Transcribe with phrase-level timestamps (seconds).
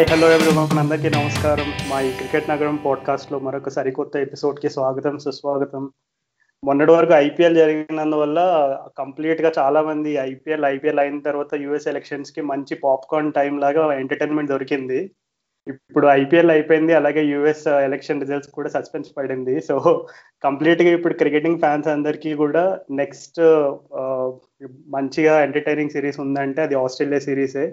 [0.00, 1.66] Hi hello everyone అందరికీ నమస్కారం.
[1.88, 5.82] మా ఈ క్రికెట్ నగరం పాడ్కాస్ట్లో మరొక సరికొత్త ఎపిసోడ్కి స్వాగతం సుస్వాగతం.
[6.62, 8.38] మొన్నటి వరకు ఐపీఎల్ జరిగినందువల్ల
[8.98, 14.50] కంప్లీట్గా చాలామంది చాలా మంది ఐపీఎల్ ఐపీఎల్ అయిన తర్వాత యూఎస్ ఎలక్షన్స్కి మంచి పాప్కార్న్ టైం లాగా ఎంటర్టైన్మెంట్
[14.50, 15.00] దొరికింది.
[15.66, 19.60] ఇప్పుడు ఐపీఎల్ అయిపోయింది అలాగే యూఎస్ ఎలక్షన్ రిజల్ట్స్ కూడా సస్పెన్స్ పడింది.
[19.60, 20.06] సో
[20.44, 23.42] కంప్లీట్గా ఇప్పుడు క్రికెటింగ్ ఫ్యాన్స్ అందరికీ కూడా నెక్స్ట్
[24.00, 24.26] uh,
[24.88, 27.68] మంచిగా ఎంటర్టైనింగ్ సిరీస్ ఉందంటే అది ఆస్ట్రేలియా సిరీసే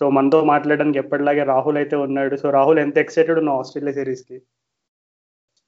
[0.00, 2.34] సో మనతో మాట్లాడడానికి ఎప్పటిలాగే రాహుల్ అయితే ఉన్నాడు.
[2.42, 4.38] సో రాహుల్ ఎంత ఎక్సైటెడ్ ఉన్నావు ఆస్ట్రేలియా సిరీస్కి?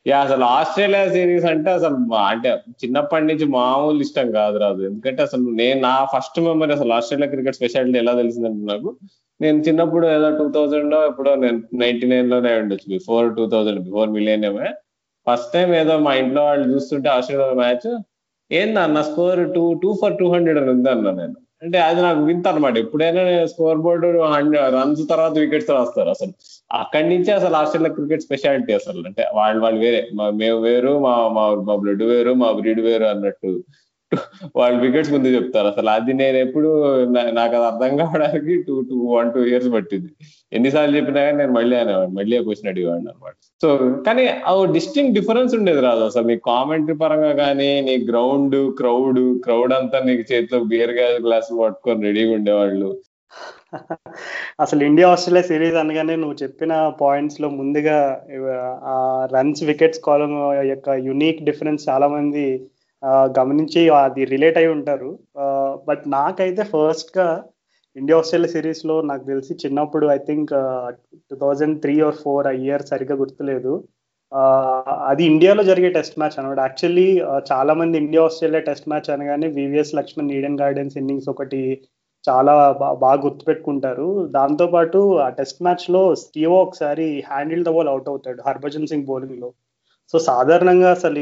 [0.06, 1.96] యా అసలు ఆస్ట్రేలియా సిరీస్ అంటే అసలు
[2.30, 2.50] అంటే
[2.82, 7.58] చిన్నప్పటి నుంచి మామూలు ఇష్టం కాదు రాదు ఎందుకంటే అసలు నేను నా ఫస్ట్ మెమరీ అసలు ఆస్ట్రేలియా క్రికెట్
[7.58, 8.90] స్పెషాలిటీ ఎలా తెలిసిందంటే నాకు
[9.40, 14.48] నేను చిన్నప్పుడు ఏదో టూ థౌజండ్లో ఎప్పుడో నేను నైన్టీ నైన్లోనే ఉండొచ్చు before two thousand before million
[15.26, 17.88] first time ఏదో మా ఇంట్లో వాళ్ళు చూస్తుంటే ఆస్ట్రేలియా మ్యాచ్
[18.50, 21.36] ఏందన్న score two two for two hundred అని ఉంది అన్న నేను.
[21.62, 26.32] అంటే అది నాకు వింత అనమాట ఎప్పుడైనా స్కోర్ బోర్డు హండ్రెడ్ రన్స్ తర్వాత వికెట్స్ రాస్తారు అసలు.
[26.72, 29.02] అక్కడి నుంచే అసలు ఆస్ట్రేలియా క్రికెట్ స్పెషాలిటీ అసలు.
[29.06, 30.00] అంటే వాళ్ళు వాళ్ళు వేరే.
[30.34, 31.14] మేము వేరు మా
[31.68, 33.52] మా బ్లడ్ వేరు మా బ్రీడ్ వేరు అన్నట్టు.
[34.58, 35.68] వాళ్ళు వికెట్స్ ముందు చెప్తారు.
[35.72, 36.70] అసలు అది నేను ఎప్పుడు
[37.38, 40.10] నాకు అది అర్థం కావడానికి two two one two years పట్టింది.
[40.58, 43.68] ఎన్నిసార్లు చెప్పినా కానీ నేను మళ్ళీ అనేవాడు మళ్ళీ క్వశ్చన్ అడిగేవాడిని అనమాట సో
[44.06, 46.02] కానీ ఆ డిస్టింగ్ డిఫరెన్స్ ఉండేది రాదు.
[46.10, 50.94] అసలు నీ కామెంటరీ పరంగా కానీ నీ గ్రౌండ్ క్రౌడ్ క్రౌడ్ అంతా నీకు చేతిలో బియర్
[51.26, 52.90] గ్లాస్ పట్టుకొని రెడీగా ఉండేవాళ్ళు.
[54.62, 57.96] అసలు ఇండియా ఆస్ట్రేలియా సిరీస్ అనగానే నువ్వు చెప్పిన పాయింట్స్లో ముందుగా
[58.92, 58.96] ఆ
[59.34, 60.32] రన్స్ వికెట్స్ కాలం
[60.72, 62.44] యొక్క యునిక్ డిఫరెన్స్ చాలా మంది
[63.38, 65.10] గమనించి అది రిలేట్ అయి ఉంటారు.
[65.88, 67.26] బట్ నాకైతే ఫస్ట్గా
[67.96, 70.52] ఇండియా ఆస్ట్రేలియా సిరీస్లో నాకు తెలిసి చిన్నప్పుడు I think
[71.30, 73.72] two thousand three or four ఆ ఇయర్ సరిగ్గా గుర్తులేదు.
[75.10, 76.58] అది ఇండియాలో జరిగే టెస్ట్ మ్యాచ్ అనమాట.
[76.66, 77.08] యాక్చువల్లీ
[77.50, 81.60] చాలా మంది ఇండియా ఆస్ట్రేలియా టెస్ట్ మ్యాచ్ అనగానే VVS Laxman Eden Gardens innings ఒకటి
[82.24, 82.54] చాలా
[83.04, 84.08] బాగా గుర్తుపెట్టుకుంటారు.
[84.38, 89.50] దాంతోపాటు ఆ టెస్ట్ మ్యాచ్లో స్టీవో ఒకసారి హ్యాండిల్ ద బాల్ అవుట్ అవుతాడు హర్భజన్ సింగ్ బౌలింగ్లో.
[90.10, 91.20] సో సాధారణంగా అసలు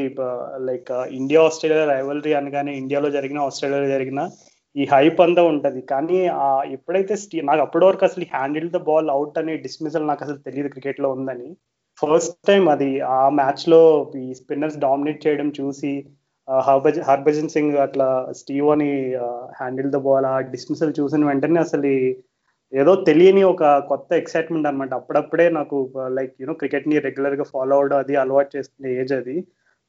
[0.68, 4.20] లైక్ ఇండియా ఆస్ట్రేలియా రైవలరీ అనగానే ఇండియాలో జరిగిన ఆస్ట్రేలియాలో జరిగిన
[4.76, 5.80] ఈ హైప్ అంతా ఉంటుంది.
[5.92, 6.18] కానీ
[6.76, 7.14] ఎప్పుడైతే
[7.50, 11.48] నాకు అప్పటి వరకు అసలు హ్యాండిల్ ద బాల్ అవుట్ అనే డిస్మిసల్ నాకు అసలు తెలియదు క్రికెట్లో ఉందని.
[11.98, 13.80] ఫస్ట్ టైం అది ఆ మ్యాచ్లో
[14.22, 15.92] ఈ స్పిన్నర్స్ డామినేట్ చేయడం చూసి
[16.48, 18.06] హర్భజ్ హర్భజన్ సింగ్ అట్లా
[18.40, 18.88] స్టీవ్ అని
[19.58, 21.90] హ్యాండిల్ ద బాల్ ఆ డిస్మిసల్ చూసిన వెంటనే అసలు
[22.72, 25.76] ఏదో తెలియని ఒక కొత్త ఎక్సైట్మెంట్ అనమాట అప్పుడప్పుడే నాకు
[26.16, 29.36] లైక్ యూనో క్రికెట్ని రెగ్యులర్గా ఫాలో అవడం అది అలవాటు చేసుకునే ఏజ్ అది.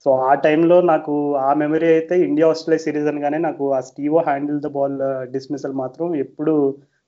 [0.06, 1.14] సో ఆ టైంలో నాకు
[1.47, 4.97] ఆ మెమరీ అయితే ఇండియా ఆస్ట్రేలియా సిరీస్ అనగానే నాకు ఆ Steve Waugh handle the ball
[5.36, 6.53] dismissal మాత్రం ఎప్పుడు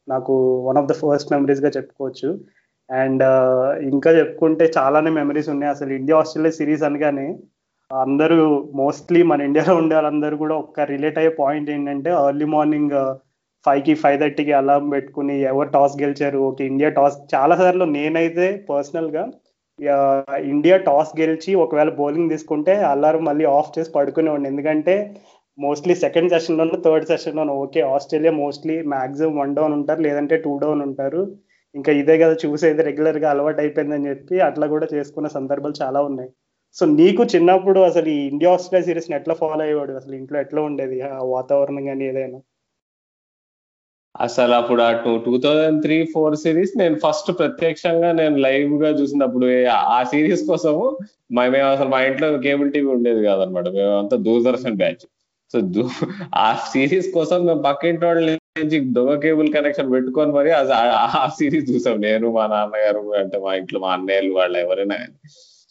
[0.08, 0.34] నాకు
[0.68, 2.30] వన్ ఆఫ్ ద ఫస్ట్ మెమరీస్గా చెప్పుకోవచ్చు.
[2.90, 5.74] అండ్ uh, ఇంకా చెప్పుకుంటే చాలానే మెమరీస్ ఉన్నాయి.
[5.76, 7.28] అసలు ఇండియా ఆస్ట్రేలియా సిరీస్ అనగానే
[7.92, 8.40] అందరూ
[8.82, 12.96] మోస్ట్లీ మన ఇండియాలో ఉండే వాళ్ళందరూ కూడా ఒక్క రిలేట్ అయ్యే పాయింట్ ఏంటంటే ఎర్లీ మార్నింగ్
[13.66, 16.40] ఫైవ్కి ఫైవ్ థర్టీకి అలారం పెట్టుకుని ఎవరు టాస్ గెలిచారు?
[16.48, 19.24] ఓకే ఇండియా టాస్ చాలా సార్లు నేనైతే పర్సనల్గా
[20.54, 24.96] ఇండియా టాస్ గెలిచి ఒకవేళ బౌలింగ్ తీసుకుంటే అలారం మళ్ళీ ఆఫ్ చేసి పడుకునేవాడిని ఎందుకంటే
[25.58, 30.82] మోస్ట్లీ సెకండ్ సెషన్లోనూ third సెషన్లోనూ okay Australia mostly maximum one down ఉంటారు లేదంటే టూ డౌన్
[30.88, 31.22] ఉంటారు.
[31.76, 36.30] ఇంకా ఇదే కదా చూసేది రెగ్యులర్గా అలవాటు అయిపోయిందని చెప్పి అట్లా కూడా చేసుకున్న సందర్భాలు చాలా ఉన్నాయి.
[36.78, 39.94] సో నీకు చిన్నప్పుడు అసలు ఈ ఇండియా ఆస్ట్రేలియా సిరీస్ ఎట్లా ఫాలో అయ్యేవాడు?
[40.02, 40.98] అసలు ఇంట్లో ఎట్లా ఉండేది?
[41.10, 42.40] ఆ వాతావరణం కానీ ఏదైనా?
[44.22, 49.48] అసలు అప్పుడు ఆ two two thousand three four series నేను ఫస్ట్ ప్రత్యక్షంగా నేను లైవ్గా చూసినప్పుడు
[49.96, 50.84] ఆ సిరీస్ కోసము
[51.38, 53.68] మేము అసలు మా ఇంట్లో కేబుల్ టీవీ ఉండేది కాదనమాట.
[53.70, 55.06] మేమంతా దూరదర్శన్ బ్యాచ్.
[55.54, 55.60] సో
[56.36, 62.02] ఆ సిరీస్ కోసం మేము పక్కింటి వాళ్ళ నుంచి దొంగ కేబుల్ కనెక్షన్ పెట్టుకొని మరి ఆ సిరీస్ చూసాం.
[62.02, 65.16] నేను మా నాన్నగారు అంటే మా ఇంట్లో మా అన్నయ్యలు వాళ్ళు ఎవరైనా కానీ.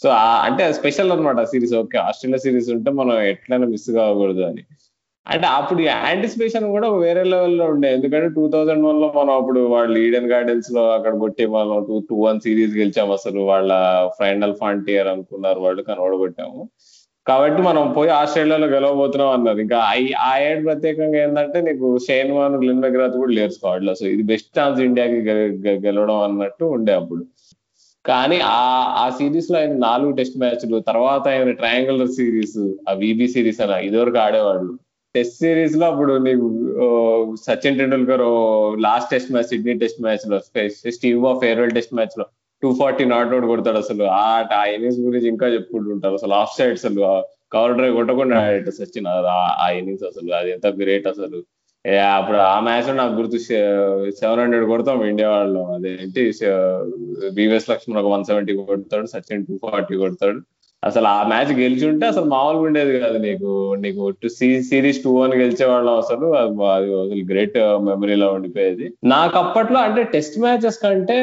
[0.03, 0.09] సో
[0.47, 4.65] అంటే స్పెషల్ అనమాట సిరీస్ ఓకే ఆస్ట్రేలియా సిరీస్ ఉంటే మనం ఎట్లయినా మిస్ కాకూడదు అని.
[5.27, 7.93] అంటే అప్పుడు యాంటిసిపేషన్ కూడా వేరే లెవెల్లో ఉండే.
[7.95, 12.41] ఎందుకంటే టూ థౌజండ్ వన్లో మనం అప్పుడు వాళ్ళు ఈడెన్ గార్డెన్స్లో అక్కడ కొట్టి మనం టూ టూ వన్
[12.41, 13.41] సిరీస్ గెలిచాం అసలు.
[13.41, 13.73] వాళ్ళ
[14.21, 16.69] ఫైనల్ ఫాంటియర్ అనుకున్నారు వాళ్ళు కనబడగొట్టాము
[17.27, 19.59] కాబట్టి మనం పోయి ఆస్ట్రేలియాలో గెలవబోతున్నాం అన్నారు.
[19.59, 19.79] ఇంకా
[20.29, 24.59] ఆ ఏడు ప్రత్యేకంగా ఏంటంటే నీకు షేన్ వాన్ గ్లెన్ మెగ్రాత్ కూడా లేరు స్క్వాడ్ సో ఇది బెస్ట్
[24.59, 25.21] ఛాన్స్ ఇండియాకి
[25.87, 27.25] గెలవడం అన్నట్టు ఉండే అప్పుడు.
[28.05, 28.61] కానీ ఆ
[29.05, 34.19] ఆ సిరీస్లో ఆయన నాలుగు టెస్ట్ మ్యాచ్లు తర్వాత ఆయన ట్రయాంగులర్ సిరీస్ ఆ విబి సిరీస్ అని ఇదివరకు
[34.19, 34.73] ఆడేవాళ్ళు.
[35.15, 36.47] టెస్ట్ సిరీస్లో అప్పుడు నీకు
[37.47, 38.25] Sachin Tendulkar
[38.87, 40.39] last test match Sydney test మ్యాచ్లో
[40.97, 42.27] స్టీవ్ ఆఫ్ ఫేర్వెల్ టెస్ట్ మ్యాచ్లో
[42.63, 44.05] టూ ఫార్టీ నాట్ అవుట్ కొడతాడు అసలు.
[44.05, 46.15] ఆ ఇన్నింగ్స్ గురించి ఇంకా చెప్పుకుంటుంటారు.
[46.15, 47.01] అసలు ఆఫ్ సైడ్ అసలు
[47.55, 49.09] కవర్ డ్రైవ్ కొట్టకుండా ఆడేట సచిన్.
[49.63, 51.41] ఆ ఇన్నింగ్స్ అసలు అది ఎంత గ్రేట్ అసలు.
[52.17, 53.39] అప్పుడు ఆ మ్యాచ్లో నాకు గుర్తు
[54.19, 55.63] సెవెన్ హండ్రెడ్ కొడతాం ఇండియా వాళ్ళు.
[55.75, 56.23] అదేంటి
[57.39, 60.41] బీవీఎస్ లక్ష్మణ్ ఒక వన్ సెవెంటీ కొడతాడు సచిన్ టూ ఫార్టీ కొడతాడు.
[60.83, 64.29] అసలు ఆ మ్యాచ్ గెలిచి ఉంటే అసలు మామూలుగా ఉండేది కాదు నీకు నీకు
[64.71, 66.65] సిరీస్ టూ అని గెలిచేవాళ్ళం అసలు అది
[66.97, 71.19] అసలు గ్రేట్ మెమరీలో ఉండిపోయేది నాకు అప్పట్లో అంటే టెస్ట్ మ్యాచెస్ కంటే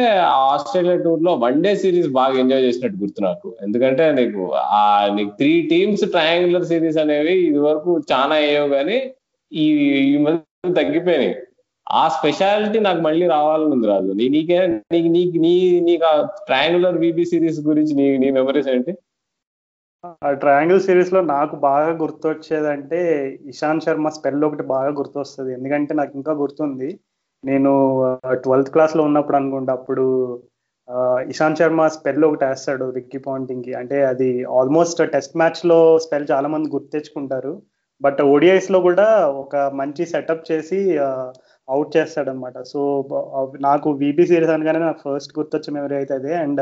[0.45, 4.83] ఆస్ట్రేలియా టూర్లో వన్ డే సిరీస్ బాగా ఎంజాయ్ చేసినట్టు గుర్తు నాకు ఎందుకంటే నీకు ఆ
[5.15, 8.97] నీకు త్రీ టీమ్స్ ట్రయాంగులర్ సిరీస్ అనేవి ఇది వరకు చాలా అయ్యావు కానీ
[9.51, 9.67] ఈ
[10.06, 11.35] ఈ మధ్య తగ్గిపోయినాయి
[11.88, 14.57] ఆ స్పెషాలిటీ నాకు మళ్ళీ రావాలని ఉంది రాదు నీకే
[14.94, 16.15] నీకు నీకు నీ నీకు ఆ
[16.47, 18.94] ట్రయాంగులర్ బీబీ సిరీస్ గురించి నీ నీ మెమరీస్ ఏంటి
[20.04, 23.00] ఆ ట్రయాంగిల్ సిరీస్లో నాకు బాగా గుర్తొచ్చేదంటే
[23.51, 25.51] ఇషాంత్ శర్మ స్పెల్ ఒకటి బాగా గుర్తొస్తుంది.
[25.57, 26.90] ఎందుకంటే నాకు ఇంకా గుర్తుంది.
[27.44, 27.72] నేను
[28.46, 30.06] ట్వెల్త్ క్లాస్లో ఉన్నప్పుడు అనుకుంటా అప్పుడు
[31.31, 34.30] ఇషాంత్ శర్మ స్పెల్ ఒకటి వేస్తాడు రిక్కీ పాయింటింగ్కి అంటే అది
[34.60, 37.54] ఆల్మోస్ట్ టెస్ట్ మ్యాచ్లో స్పెల్ చాలా మంది గుర్తు తెచ్చుకుంటారు.
[38.02, 39.07] బట్ ఓడిఐస్లో కూడా
[39.44, 40.80] ఒక మంచి సెటప్ చేసి
[41.68, 42.80] అవుట్ చేస్తాడనమాట సో
[43.68, 46.34] నాకు వీబీ సిరీస్ అనగానే నాకు ఫస్ట్ గుర్తొచ్చే మెమరీ అయితే అదే.
[46.45, 46.62] అండ్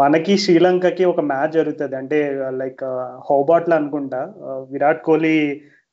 [0.00, 1.94] మనకి శ్రీలంకకి ఒక మ్యాచ్ జరుగుతుంది.
[2.00, 2.18] అంటే
[2.60, 2.84] లైక్
[3.28, 4.20] హోబాట్లో అనుకుంటా
[4.72, 5.36] విరాట్ కోహ్లీ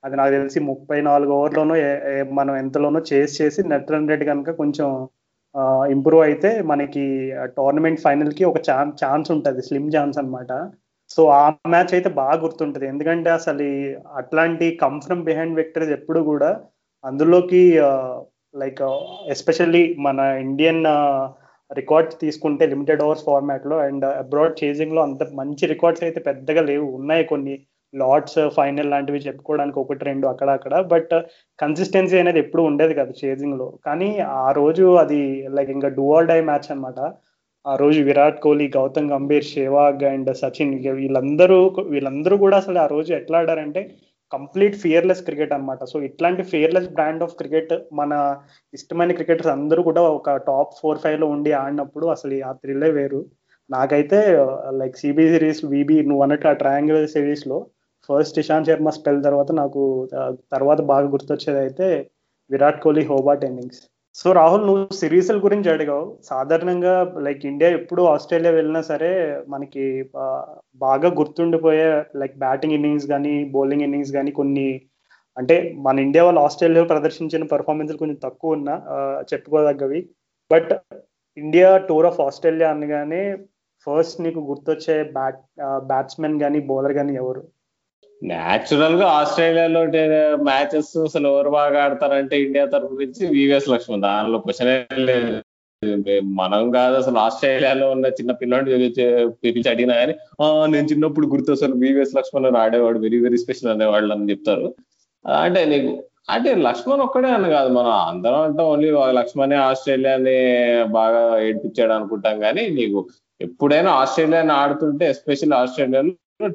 [0.03, 1.75] అది నాకు తెలిసి ముప్పై నాలుగు ఓవర్లోనూ
[2.38, 4.88] మనం ఎంతలోనో చేసి చేసి నెట్ రన్ రేట్ కనుక కొంచెం
[5.94, 7.03] ఇంప్రూవ్ అయితే మనకి
[7.57, 9.62] టోర్నమెంట్ ఫైనల్కి ఒక ఛాన్స్ ఛాన్స్ ఉంటుంది.
[9.68, 10.51] స్లిమ్ ఛాన్స్ అనమాట
[11.15, 12.86] సో ఆ మ్యాచ్ అయితే బాగా గుర్తుంటుంది.
[12.94, 13.68] ఎందుకంటే అసలు
[14.21, 16.51] అట్లాంటి కమ్ ఫ్రమ్ బిహైండ్ విక్టరీస్ ఎప్పుడు కూడా
[17.04, 17.62] అందులోకి
[18.63, 18.81] లైక్
[19.36, 20.83] ఎస్పెషల్లీ మన ఇండియన్
[21.71, 26.88] రికార్డ్స్ తీసుకుంటే లిమిటెడ్ ఓవర్స్ ఫార్మాట్లో అండ్ అబ్రాడ్ చేజింగ్లో అంత మంచి రికార్డ్స్ అయితే పెద్దగా లేవు.
[27.00, 27.56] ఉన్నాయి కొన్ని.
[27.94, 30.73] లార్డ్స్ ఫైనల్ uh, లాంటివి చెప్పుకోవడానికి ఒకటి రెండు అక్కడ అక్కడ.
[30.94, 31.13] బట్
[31.59, 33.68] కన్సిస్టెన్సీ uh, అనేది ఎప్పుడు ఉండేది కదా చేజింగ్లో.
[33.85, 34.09] కానీ
[34.44, 35.21] ఆ రోజు అది
[35.57, 37.00] లైక్ ఇంకా డూఆల్ డై మ్యాచ్ అనమాట
[37.65, 41.59] ఆ రోజు విరాట్ కోహ్లీ గౌతమ్ గంభీర్ షేవాగ్ అండ్ సచిన్ వీళ్ళందరూ
[41.89, 43.81] వీళ్ళందరూ కూడా అసలు ఆ రోజు ఎట్లా ఆడారంటే
[44.31, 48.12] కంప్లీట్ ఫియర్లెస్ క్రికెట్ అనమాట సో ఇట్లాంటి ఫియర్లెస్ బ్రాండ్ ఆఫ్ క్రికెట్ మన
[48.74, 53.22] ఇష్టమైన క్రికెటర్స్ అందరూ కూడా ఒక టాప్ ఫోర్ ఫైవ్లో ఉండి ఆడినప్పుడు అసలు ఆ థ్రిల్లే వేరు.
[53.69, 54.19] నాకైతే
[54.80, 57.57] లైక్ సిబి సిరీస్ విబి నువ్వు అన్నట్టు ఆ ట్రయాంగులర్ సిరీస్లో
[58.10, 59.81] ఫస్ట్ ఇషాంత్ శర్మ స్పెల్ తర్వాత నాకు
[60.54, 61.88] తర్వాత బాగా గుర్తొచ్చేది అయితే
[62.50, 63.81] Virat Kohli Hobart innings.
[64.19, 66.06] So Rahul నువ్వు సిరీస్ల గురించి అడిగావు.
[66.30, 66.94] సాధారణంగా
[67.25, 69.12] లైక్ ఇండియా ఎప్పుడు ఆస్ట్రేలియా వెళ్ళినా సరే
[69.50, 69.84] మనకి
[70.86, 71.86] బాగా గుర్తుండిపోయే
[72.22, 74.68] లైక్ బ్యాటింగ్ ఇన్నింగ్స్ కానీ బౌలింగ్ ఇన్నింగ్స్ కానీ కొన్ని
[75.38, 78.75] అంటే మన ఇండియా వాళ్ళు ఆస్ట్రేలియాలో ప్రదర్శించిన పర్ఫార్మెన్స్ కొంచెం తక్కువ ఉన్నా
[79.31, 80.02] చెప్పుకోదగ్గవి.
[80.52, 80.72] But
[81.38, 83.24] India tour of Australia అనగానే
[83.88, 85.40] ఫస్ట్ నీకు గుర్తొచ్చే బ్యాట్
[85.92, 87.42] బ్యాట్స్మెన్ కానీ బౌలర్ కానీ ఎవరు?
[88.23, 89.81] న్యాచురల్గా ఆస్ట్రేలియాలో
[90.44, 94.01] మ్యాచెస్ అసలు ఎవరు బాగా ఆడతారంటే ఇండియా తరఫు నుంచి వివిఎస్ లక్ష్మణ్.
[94.01, 95.41] దానిలో క్వశ్చన్ లేదు.
[96.23, 98.71] మనం కాదు అసలు ఆస్ట్రేలియాలో ఉన్న చిన్న పిల్లాడి
[99.44, 100.13] పిలిచి అడిగినా కానీ
[100.71, 104.68] నేను చిన్నప్పుడు గుర్తు అసలు వివిఎస్ లక్ష్మణ్ ఆడేవాడు వెరీ వెరీ స్పెషల్ అనేవాళ్ళు అని చెప్తారు.
[105.25, 105.91] అంటే నీకు
[106.29, 107.69] అంటే లక్ష్మణ్ ఒక్కడే అని కాదు.
[107.73, 110.38] మనం అందరం అంటే ఓన్లీ లక్ష్మణే ఆస్ట్రేలియాని
[110.91, 112.39] బాగా ఏడిపించాడు అనుకుంటాం.
[112.39, 113.00] కానీ నీకు
[113.41, 116.12] ఎప్పుడైనా ఆస్ట్రేలియాని ఆడుతుంటే ఎస్పెషల్ ఆస్ట్రేలియాలో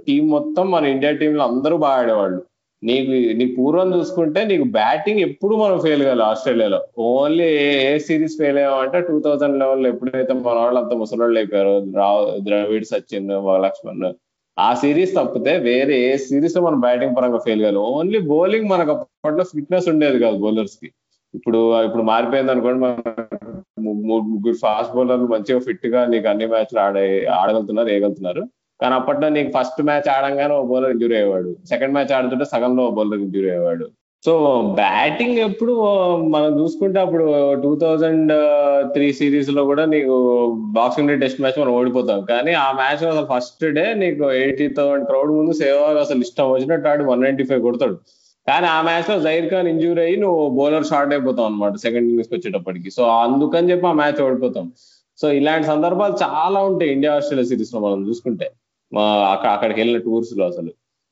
[0.07, 2.41] టీం మొత్తం మన ఇండియా టీంలో అందరూ బాగా ఆడేవాళ్ళు.
[2.83, 6.81] నీకు నీ పూర్వం చూసుకుంటే నీకు బ్యాటింగ్ ఎప్పుడు మనం ఫెయిల్ కాదు ఆస్ట్రేలియాలో.
[6.99, 7.47] ఓన్లీ
[7.87, 12.89] ఏ సిరీస్ ఫెయిల్ అయ్యామంటే టూ థౌజండ్ లెవెన్లో ఎప్పుడైతే మన వాళ్ళు అంత ముసలోళ్ళు అయిపోయారు రావు ద్రవిడ్
[12.93, 13.31] సచిన్
[13.67, 14.07] లక్ష్మణ్
[14.59, 19.45] ఆ సిరీస్ తప్పితే వేరే ఏ సిరీస్లో మనం బ్యాటింగ్ పరంగా ఫెయిల్ కాదు ఓన్లీ బౌలింగ్ మనకు అప్పట్లో
[19.45, 20.89] ఫిట్నెస్ ఉండేది కాదు బౌలర్స్కి
[21.35, 22.95] ఇప్పుడు ఇప్పుడు మారిపోయింది అనుకోండి మన
[24.11, 28.43] ముగ్గురు ఫాస్ట్ బౌలర్లు మంచిగా ఫిట్గా నీకు అన్ని మ్యాచ్లు ఆడే ఆడగలుగుతున్నారు వేయగలుగుతున్నారు.
[28.81, 31.53] కానీ అప్పట్లో నీకు ఫస్ట్ మ్యాచ్ ఆడంగానే ఓ బౌలర్ ఇంజూరీ అయ్యేవాడు.
[31.71, 33.87] సెకండ్ మ్యాచ్ ఆడుతుంటే సగంలో ఓ బౌలర్ ఇంజూరీ అయ్యేవాడు.
[34.27, 34.33] సో
[34.79, 35.73] బ్యాటింగ్ ఎప్పుడు
[36.35, 37.25] మనం చూసుకుంటే అప్పుడు
[37.65, 38.33] టూ థౌజండ్
[38.95, 40.15] త్రీ సిరీస్లో కూడా నీకు
[40.79, 42.21] బాక్సింగ్ డే టెస్ట్ మ్యాచ్ మనం ఓడిపోతాం.
[42.31, 46.89] కానీ ఆ మ్యాచ్ అసలు ఫస్ట్ డే నీకు ఎయిటీ థౌసండ్ క్రౌడ్ ముందు సేవాగ్ అసలు ఇష్టం వచ్చినట్టు
[46.93, 47.97] ఆడు వన్ నైన్టీ ఫైవ్ కొడతాడు.
[48.51, 52.91] కానీ ఆ మ్యాచ్లో జైర్ ఖాన్ ఇంజూరీ అయ్యి నువ్వు బౌలర్ షార్ట్ అయిపోతావు అనమాట సెకండ్ ఇన్నింగ్స్ వచ్చేటప్పటికి.
[52.97, 54.67] సో అందుకని చెప్పి ఆ మ్యాచ్ ఓడిపోతాం.
[55.21, 58.49] సో ఇలాంటి సందర్భాలు చాలా ఉంటాయి ఇండియా ఆస్ట్రేలియా సిరీస్లో మనం చూసుకుంటే.
[59.33, 60.71] అక్కడ అక్కడికి వెళ్ళిన టూర్స్లో అసలు.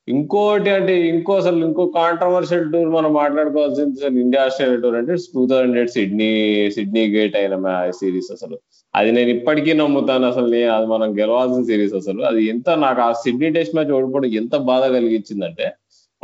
[0.08, 5.46] ఇంకోటి అంటే ఇంకో అసలు ఇంకో కాంట్రవర్షియల్ టూర్ మనం మాట్లాడుకోవాల్సింది అసలు ఇండియా ఆస్ట్రేలియా టూర్ అంటే two
[5.46, 6.30] thousand eight Sydney
[6.70, 8.58] Sydney gate అయిన సిరీస్ అసలు.
[8.94, 10.44] అది నేను ఇప్పటికీ నమ్ముతాను అసలు
[10.76, 12.22] అది మనం గెలవాల్సిన సిరీస్ అసలు.
[12.22, 15.72] అది ఎంత నాకు ఆ సిడ్నీ టెస్ట్ మ్యాచ్ ఓడిపోవడం ఎంత బాధ కలిగించిందంటే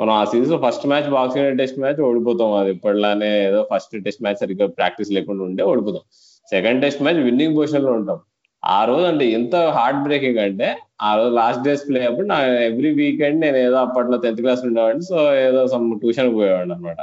[0.01, 2.53] మనం ఆ సిరీస్లో first match boxing test match ఓడిపోతాం.
[2.53, 6.03] అది ఇప్పటిలానే ఏదో ఫస్ట్ టెస్ట్ మ్యాచ్ సరిగ్గా ప్రాక్టీస్ లేకుండా ఉంటే ఓడిపోతాం.
[6.51, 8.21] సెకండ్ టెస్ట్ మ్యాచ్ విన్నింగ్ పొజిషన్లో ఉంటాం.
[8.63, 10.69] ఆ రోజు అంటే ఎంత హార్ట్ బ్రేకింగ్ అంటే
[11.09, 12.39] ఆ రోజు లాస్ట్ డేస్ ప్లే అప్పుడు నా
[12.71, 17.01] ఎవ్రీ వీకెండ్ నేను ఏదో అప్పట్లో టెన్త్ క్లాస్ ఉండేవాడిని సో ఏదో సమ్ ట్యూషన్ పోయేవాడిని అనమాట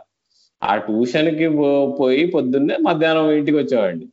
[0.61, 1.47] ఆ ట్యూషన్కి
[1.99, 4.05] పోయి పొద్దున్నే మధ్యాహ్నం ఇంటికి వచ్చేవాడిని.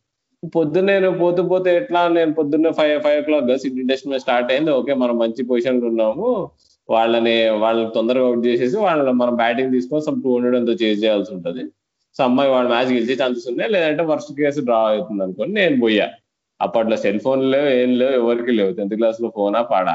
[0.57, 4.71] పొద్దున్నే నేను పోతూ పోతే ఎట్లా నేను పొద్దున్నే five five o'clock Sydney test మీద స్టార్ట్ అయింది.
[4.79, 6.29] ఓకే మనం మంచి పొజిషన్లో ఉన్నాము.
[6.89, 11.33] వాళ్ళని వాళ్ళని తొందరగా అవుట్ చేసేసి వాళ్ళని మనం బ్యాటింగ్ తీసుకొని సమ్ టూ హండ్రెడ్ ఎంతో చేజ్ చేయాల్సి
[11.37, 11.63] ఉంటుంది.
[12.17, 13.71] సో అమ్మాయి వాళ్ళ మ్యాచ్ గెలిచే ఛాన్సెస్ ఉన్నాయి.
[13.75, 16.07] లేదంటే వర్స్ట్ కేసు డ్రా అవుతుంది అనుకోని నేను పోయా.
[16.61, 18.73] అప్పట్లో సెల్ ఫోన్ లేవు ఏం లేవు ఎవరికి లేవు.
[18.73, 19.95] టెన్త్ క్లాస్లో ఫోనా పాడా?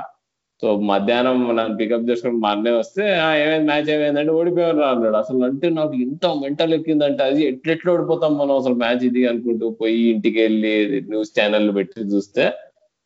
[0.62, 3.04] సో మధ్యాహ్నం నన్ను పికప్ చేసుకుని మా అన్నయ్య వస్తే
[3.44, 5.16] ఏమైంది మ్యాచ్ ఏమైందంటే ఓడిపోయారు అన్నాడు.
[5.16, 10.02] అసలు అంటే నాకు ఇంత మెంటల్ ఎక్కిందంటే అది ఎట్లెట్లా ఓడిపోతాం మనం అసలు మ్యాచ్ ఇది అనుకుంటూ పోయి
[10.10, 12.46] ఇంటికి వెళ్ళి న్యూస్ ఛానల్ పెట్టి చూస్తే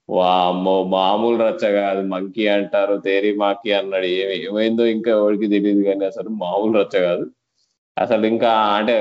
[0.10, 4.06] వామ్మో మామూలు రచ్చగా అది మంకీ అంటారు తేరీ మాకి అన్నాడు.
[4.06, 7.26] ఏమి ఏమైందో ఇంకా ఎవరికి తెలియదు కానీ అసలు మామూలు రచ్చ కాదు.
[7.98, 8.96] అసలు ఇంకా అంటే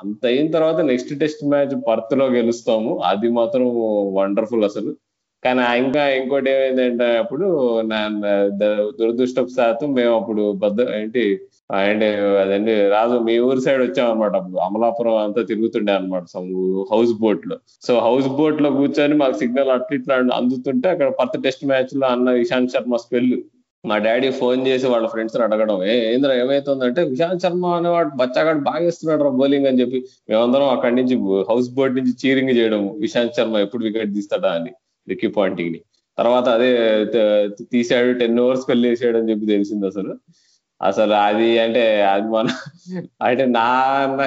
[0.00, 2.90] అంత అయిన తర్వాత నెక్స్ట్ టెస్ట్ మ్యాచ్ పర్త్లో గెలుస్తాము.
[3.10, 3.64] అది మాత్రం
[4.18, 4.92] వండర్ఫుల్ అసలు.
[5.42, 7.46] కానీ ఇంకా ఇంకోటి ఏమైందంటే అప్పుడు
[8.98, 11.22] దురదృష్టపు శాతం మేము అప్పుడు బద్ద ఏంటి
[11.78, 12.04] అండ్
[12.42, 14.58] అదండి రాజు మీ ఊరి సైడ్ వచ్చామన్నమాట అప్పుడు.
[14.58, 16.24] అమలాపురం అంతా తిరుగుతుండే అనమాట
[16.92, 17.56] హౌస్ బోట్లో
[17.86, 22.72] సో హౌస్ బోట్లో కూర్చొని మాకు సిగ్నల్ అట్లా ఇట్లా అందుతుంటే అక్కడ పర్త్ టెస్ట్ మ్యాచ్లో అన్న ఇషాంత్
[22.72, 23.32] శర్మ స్పెల్
[23.84, 25.78] మా డాడీ ఫోన్ చేసి వాళ్ళ ఫ్రెండ్స్ అడగడం.
[25.92, 29.98] ఏంద్ర ఏమైతుందంటే విశాంత్ శర్మ అనేవాడు బచ్చాగాడు బాగా ఇస్తున్నాడు రా బౌలింగ్ అని చెప్పి
[30.30, 31.14] మేమందరం అక్కడి నుంచి
[31.50, 32.82] హౌస్ బోట్ నుంచి చీరింగ్ చేయడం.
[33.04, 34.72] విశాంత్ శర్మ ఎప్పుడు వికెట్ తీస్తాడా అని
[35.08, 35.80] రిక్కీ పాయింటింగ్ని
[36.18, 36.70] తర్వాత అదే
[37.74, 40.12] తీసాడు టెన్ ఓవర్స్ పెళ్ళి చేసాడు అని చెప్పి తెలిసింది అసలు.
[40.80, 42.48] అసలు అది అంటే అది మన
[43.28, 43.64] అంటే నా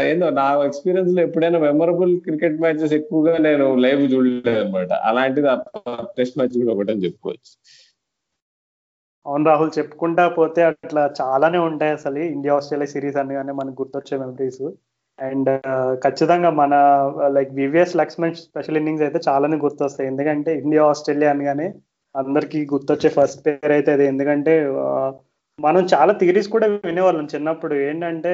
[0.10, 5.48] ఏందో నా ఎక్స్పీరియన్స్లో ఎప్పుడైనా మెమరబుల్ క్రికెట్ మ్యాచెస్ ఎక్కువగా నేను లైవ్ చూడలేదు అనమాట అలాంటిది
[6.20, 7.52] టెస్ట్ మ్యాచ్ కూడా ఒకటని చెప్పుకోవచ్చు.
[9.26, 14.64] అవును రాహుల్ చెప్పుకుంటా పోతే అట్లా చాలానే ఉంటాయి అసలు ఇండియా ఆస్ట్రేలియా సిరీస్ అనగానే మనకు గుర్తొచ్చే మెమరీస్
[15.20, 15.50] అండ్
[16.06, 16.74] ఖచ్చితంగా మన
[17.36, 20.10] like VVS Laxman special innings అయితే చాలానే గుర్తొస్తాయి.
[20.12, 21.68] ఎందుకంటే ఇండియా ఆస్ట్రేలియా అనగానే
[22.16, 24.06] అందరికీ గుర్తొచ్చే ఫస్ట్ పేర్ అయితే అది.
[24.14, 24.54] ఎందుకంటే
[25.60, 27.76] మనం చాలా థియరీస్ కూడా వినేవాళ్ళం చిన్నప్పుడు.
[27.88, 28.34] ఏంటంటే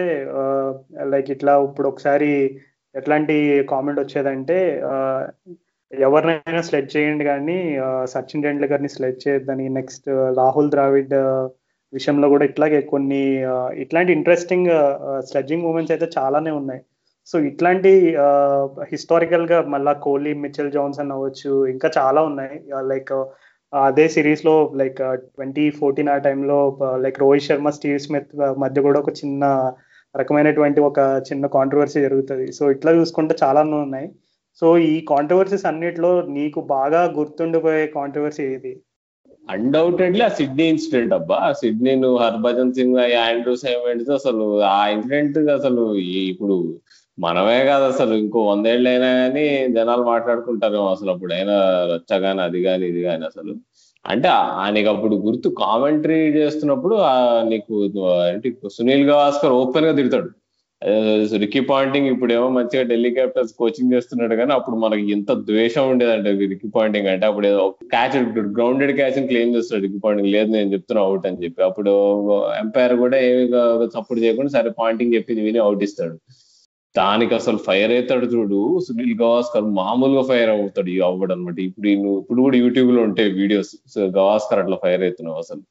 [1.13, 2.29] లైక్ ఇట్లా ఇప్పుడు ఒకసారి
[2.95, 3.35] ఎట్లాంటి
[3.71, 4.57] కామెంట్ వచ్చేదంటే
[5.91, 7.57] ఎవరినైనా స్లెడ్ చేయండి కానీ
[8.13, 10.07] సచిన్ టెండూల్కర్ని స్లెడ్ చేయొద్దని నెక్స్ట్
[10.39, 11.15] రాహుల్ ద్రావిడ్
[11.93, 13.21] విషయంలో కూడా ఇట్లాగే కొన్ని
[13.83, 14.69] ఇట్లాంటి ఇంట్రెస్టింగ్
[15.29, 16.81] స్లెడ్జింగ్ మూమెంట్స్ అయితే చాలానే ఉన్నాయి.
[17.29, 17.91] సో ఇట్లాంటి
[18.91, 22.55] హిస్టారికల్గా మళ్ళా కోహ్లీ మిచెల్ జాన్సన్ అవ్వచ్చు ఇంకా చాలా ఉన్నాయి.
[22.91, 23.13] లైక్
[23.73, 25.01] అదే సిరీస్లో లైక్
[25.35, 26.59] ట్వంటీ ఫోర్టీన్ ఆ టైంలో
[27.03, 28.31] like Rohit Sharma Steve Smith
[28.63, 29.43] మధ్య కూడా ఒక చిన్న
[30.15, 32.47] రకమైనటువంటి ఒక చిన్న కాంట్రవర్సీ జరుగుతుంది.
[32.57, 34.07] సో ఇట్లా చూసుకుంటే చాలానే ఉన్నాయి.
[34.61, 38.71] సో ఈ కాంట్రవర్సీస్ అన్నిటిలో నీకు బాగా గుర్తుండిపోయే కాంట్రవర్సీ ఏది?
[39.49, 41.37] అన్డౌటెడ్లీ ఆ సిడ్నీ ఇన్సిడెంట్ అబ్బా.
[41.61, 45.83] సిడ్నీ నువ్వు హర్భజన్ సింగ్ ఆండ్రూ సైమెంట్స్ అసలు ఆ ఇన్సిడెంట్ అసలు
[46.31, 46.57] ఇప్పుడు
[47.17, 48.13] మనమే కాదు అసలు.
[48.23, 49.45] ఇంకో వందేళ్ళు అయినా కానీ
[49.77, 51.55] జనాలు మాట్లాడుకుంటారు అసలు అప్పుడు అయినా
[51.93, 53.53] రచ్చగాని అది కానీ ఇది కానీ అసలు.
[54.05, 54.29] అంటే
[54.75, 56.95] నీకు అప్పుడు గుర్తు కామెంటరీ చేస్తున్నప్పుడు
[57.51, 57.73] నీకు
[58.29, 60.29] ఏంటి సునీల్ గవాస్కర్ ఓపెన్గా తిడతాడు.
[61.43, 66.31] రికీ పాయింటింగ్ ఇప్పుడు ఏమో మంచిగా ఢిల్లీ క్యాపిటల్స్ కోచింగ్ చేస్తున్నాడు కానీ అప్పుడు మనకి ఎంత ద్వేషం ఉండేదంటే
[66.53, 68.15] రికీ పాయింటింగ్ అంటే అప్పుడు ఏదో క్యాచ్
[68.57, 71.61] గ్రౌండెడ్ క్యాచ్ క్లెయిమ్ చేస్తాడు రికీ పాయింటింగ్ లేదు నేను చెప్తున్నా అవుట్ అని చెప్పి.
[71.69, 71.91] అప్పుడు
[72.61, 73.43] ఎంపైర్ కూడా ఏమి
[73.97, 76.15] సపోర్ట్ చేయకుండా సరే పాయింటింగ్ చెప్పింది విని అవుట్ ఇస్తాడు.
[76.95, 78.59] దానికి అసలు ఫైర్ అవుతాడు చూడు.
[78.85, 81.87] సునీల్ గవాస్కర్ మామూలుగా ఫైర్ అవుతాడు అవ్వడం అనమాట ఇప్పుడు
[82.21, 83.73] ఇప్పుడు కూడా యూట్యూబ్లో ఉంటాయి వీడియోస్
[84.17, 85.61] గవాస్కర్ అట్లా ఫైర్ అవుతున్నావు అసలు.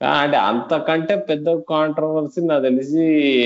[0.00, 3.04] అంటే అంతకంటే పెద్ద కాంట్రవర్సీ నాకు తెలిసి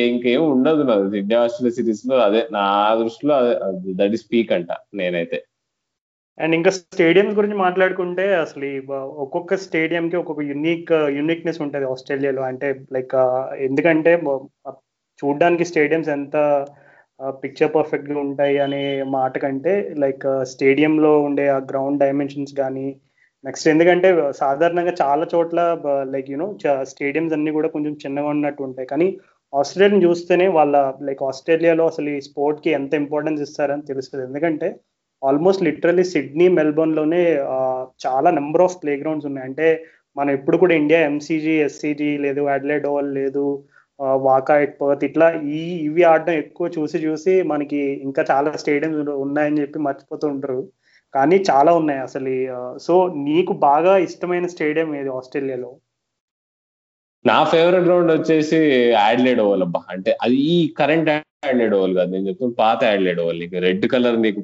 [0.08, 1.14] ఇంకేం ఉండదు నాకు.
[1.20, 2.64] ఇండియా ఆస్ట్రేలియా సిరీస్లో అదే నా
[3.00, 3.54] దృష్టిలో అదే
[4.00, 5.38] దట్ ఈస్ పీక్ అంట నేనైతే.
[6.38, 8.68] అండ్ ఇంకా స్టేడియం గురించి మాట్లాడుకుంటే అసలు
[9.24, 12.42] ఒక్కొక్క స్టేడియం కి ఒక్కొక్క యునిక్ యునిక్నెస్ ఉంటుంది ఆస్ట్రేలియాలో.
[12.50, 13.14] అంటే లైక్
[13.66, 14.12] ఎందుకంటే
[15.18, 16.36] చూడడానికి స్టేడియంస్ ఎంత
[17.42, 18.80] పిక్చర్ పర్ఫెక్ట్గా ఉంటాయి అనే
[19.16, 19.72] మాట కంటే
[20.04, 22.86] లైక్ స్టేడియంలో ఉండే ఆ గ్రౌండ్ డైమెన్షన్స్ కానీ
[23.44, 24.08] నెక్స్ట్ ఎందుకంటే
[24.42, 25.60] సాధారణంగా చాలా చోట్ల
[26.14, 26.46] లైక్ యూనో
[26.90, 28.88] స్టేడియంస్ అన్ని కూడా కొంచెం చిన్నగా ఉన్నట్టు ఉంటాయి.
[28.92, 29.08] కానీ
[29.52, 34.24] ఆస్ట్రేలియాని చూస్తేనే వాళ్ళ లైక్ ఆస్ట్రేలియాలో అసలు ఈ స్పోర్ట్కి ఎంత ఇంపార్టెన్స్ ఇస్తారని తెలుస్తుంది.
[34.28, 34.68] ఎందుకంటే
[35.22, 37.22] ఆల్మోస్ట్ లిటరలీ సిడ్నీ మెల్బోర్న్లోనే
[38.04, 39.46] చాలా నెంబర్ ఆఫ్ ప్లే గ్రౌండ్స్ ఉన్నాయి.
[39.48, 39.66] అంటే
[40.16, 43.44] మనం ఎప్పుడు కూడా ఇండియా ఎంసీజీ ఎస్సీజీ లేదు అడ్లెడ్ ఓవల్ లేదు
[44.26, 45.26] వాకా ఎట్ పర్త్ ఇట్లా
[45.58, 50.60] ఈ ఇవి ఆడడం ఎక్కువ చూసి చూసి మనకి ఇంకా చాలా స్టేడియంస్ ఉన్నాయని చెప్పి మర్చిపోతూ ఉంటారు.
[51.14, 52.34] కానీ చాలా ఉన్నాయి అసలు
[52.86, 52.94] సో
[53.28, 55.72] నీకు బాగా ఇష్టమైన స్టేడియం ఏది ఆస్ట్రేలియాలో?
[57.24, 58.56] నా ఫేవరెట్ గ్రౌండ్ వచ్చేసి
[59.00, 59.80] యాడ్లైడ్ ఓవల్ అబ్బా.
[59.94, 63.38] అంటే అది ఈ కరెంట్ యాడ్లెడ్ ఓవల్ కాదు నేను చెప్తాను పాత యాడ్లైడ్ ఓవల్.
[63.42, 64.40] నీకు రెడ్ కలర్ నీకు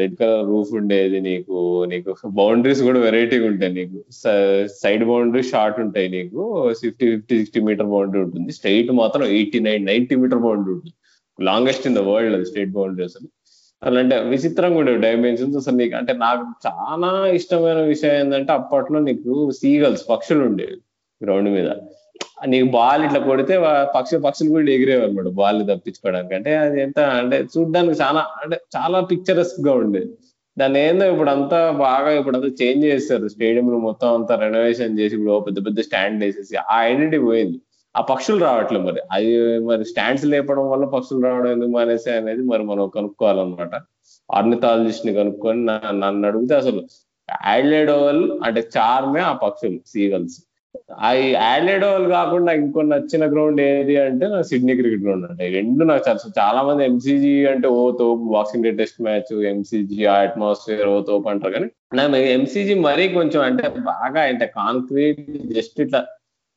[0.00, 1.54] రెడ్ కలర్ రూఫ్ ఉండేది నీకు
[1.92, 3.98] నీకు బౌండరీస్ కూడా వెరైటీగా ఉంటాయి నీకు.
[4.82, 6.42] సైడ్ బౌండరీ షార్ట్ ఉంటాయి నీకు
[6.82, 8.52] fifty fifty sixty metre boundary ఉంటుంది.
[8.58, 10.96] స్ట్రైట్ మాత్రం eighty nine ninety metre boundary ఉంటుంది.
[11.38, 13.28] లాంగెస్ట్ ఇన్ ద వరల్డ్ అది స్టేట్ బౌండరీ అసలు.
[13.82, 19.34] అలా అంటే విచిత్రంగా ఉండేవి డైమెన్షన్స్ అసలు నీకు అంటే నాకు చాలా ఇష్టమైన విషయం ఏంటంటే అప్పట్లో నీకు
[19.60, 20.76] సీగల్స్ పక్షులు ఉండేవి
[21.20, 21.68] గ్రౌండ్ మీద.
[22.52, 23.54] నీకు బాల్ ఇట్లా కొడితే
[23.96, 26.34] పక్షి పక్షులు కూడా ఎగిరేవి అనమాట బాల్ తప్పించుకోవడానికి.
[26.38, 30.10] అంటే అది ఎంత అంటే చూడడానికి చాలా అంటే చాలా పిక్చరస్గా ఉండేది
[30.56, 33.26] దాన్ని ఏందో ఇప్పుడు అంతా బాగా ఇప్పుడు అంతా చేంజ్ చేస్తారు.
[33.34, 37.58] స్టేడియం మొత్తం అంతా రెనోవేషన్ చేసి ఇప్పుడు పెద్ద పెద్ద స్టాండ్ వేసేసి ఆ ఐడెంటిటీ పోయింది.
[37.98, 39.00] ఆ పక్షులు రావట్లేదు మరి.
[39.14, 39.30] అది
[39.68, 43.74] మరి స్టాండ్స్ లేపడం వల్ల పక్షులు రావడం ఎందుకు మానేసే అనేది మరి మనం కనుక్కోవాలన్నమాట.
[44.28, 45.62] ఆర్నిథాలజిస్ట్ని కనుక్కొని
[46.02, 46.82] నన్ను అడిగితే అసలు
[47.28, 47.92] యాడ్లెడ్
[48.46, 50.38] అంటే చార్మే ఆ పక్షులు సీగల్స్.
[51.08, 56.02] అవి యాడ్లెడ్ కాకుండా ఇంకో నచ్చిన గ్రౌండ్ ఏది అంటే నా సిడ్నీ క్రికెట్ గ్రౌండ్ అంటే రెండు నాకు
[56.08, 60.96] చాలా చాలా మంది ఎంసీజీ అంటే ఓ తోపు boxing day test match MCG ఆ అట్మాస్ఫియర్ ఓ
[61.08, 65.22] తోపు అంటారు కానీ నాకు ఎంసీజీ మరీ కొంచెం అంటే బాగా అంటే కాంక్రీట్
[65.54, 66.02] జస్ట్ ఇట్లా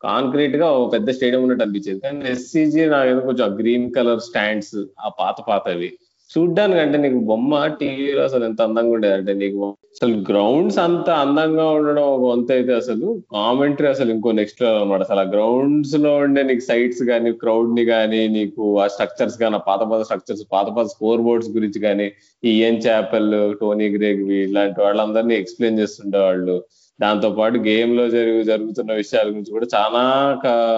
[0.03, 1.99] కాంక్రీట్గా ఒక పెద్ద స్టేడియం ఉన్నట్టు అనిపించేది.
[1.99, 5.89] కానీ ఎస్సీజీ నాకు కొంచెం గ్రీన్ కలర్ స్టాండ్స్ ఆ పాత పాతవి.
[6.29, 9.63] చూడ్డానికి అంటే నీకు బొమ్మ టీవీలో అసలు ఎంత అందంగా ఉండేది అంటే నీకు
[9.95, 15.01] అసలు గ్రౌండ్స్ అంత అందంగా ఉండడం ఒక వంత అయితే అసలు కామెంటరీ అసలు ఇంకో నెక్స్ట్ లెవెల్ అనమాట
[15.01, 19.81] అసలు ఆ గ్రౌండ్స్లో ఉండే నీకు సైట్స్ కానీ క్రౌడ్ని కానీ నీకు ఆ స్ట్రక్చర్స్ కానీ ఆ పాత
[19.91, 22.07] పాత స్ట్రక్చర్స్ పాత పాత స్కోర్ బోర్డ్స్ గురించి కానీ
[22.43, 26.55] ఈఎన్ ఇయన్ చాపెల్ టోనీ గ్రేగ్వి ఇలాంటి వాళ్ళందరినీ ఎక్స్ప్లెయిన్ చేస్తుండే వాళ్ళు
[27.01, 30.01] దాంతో పాటు గేమ్లో జరుగు జరుగుతున్న విషయాల గురించి కూడా చాలా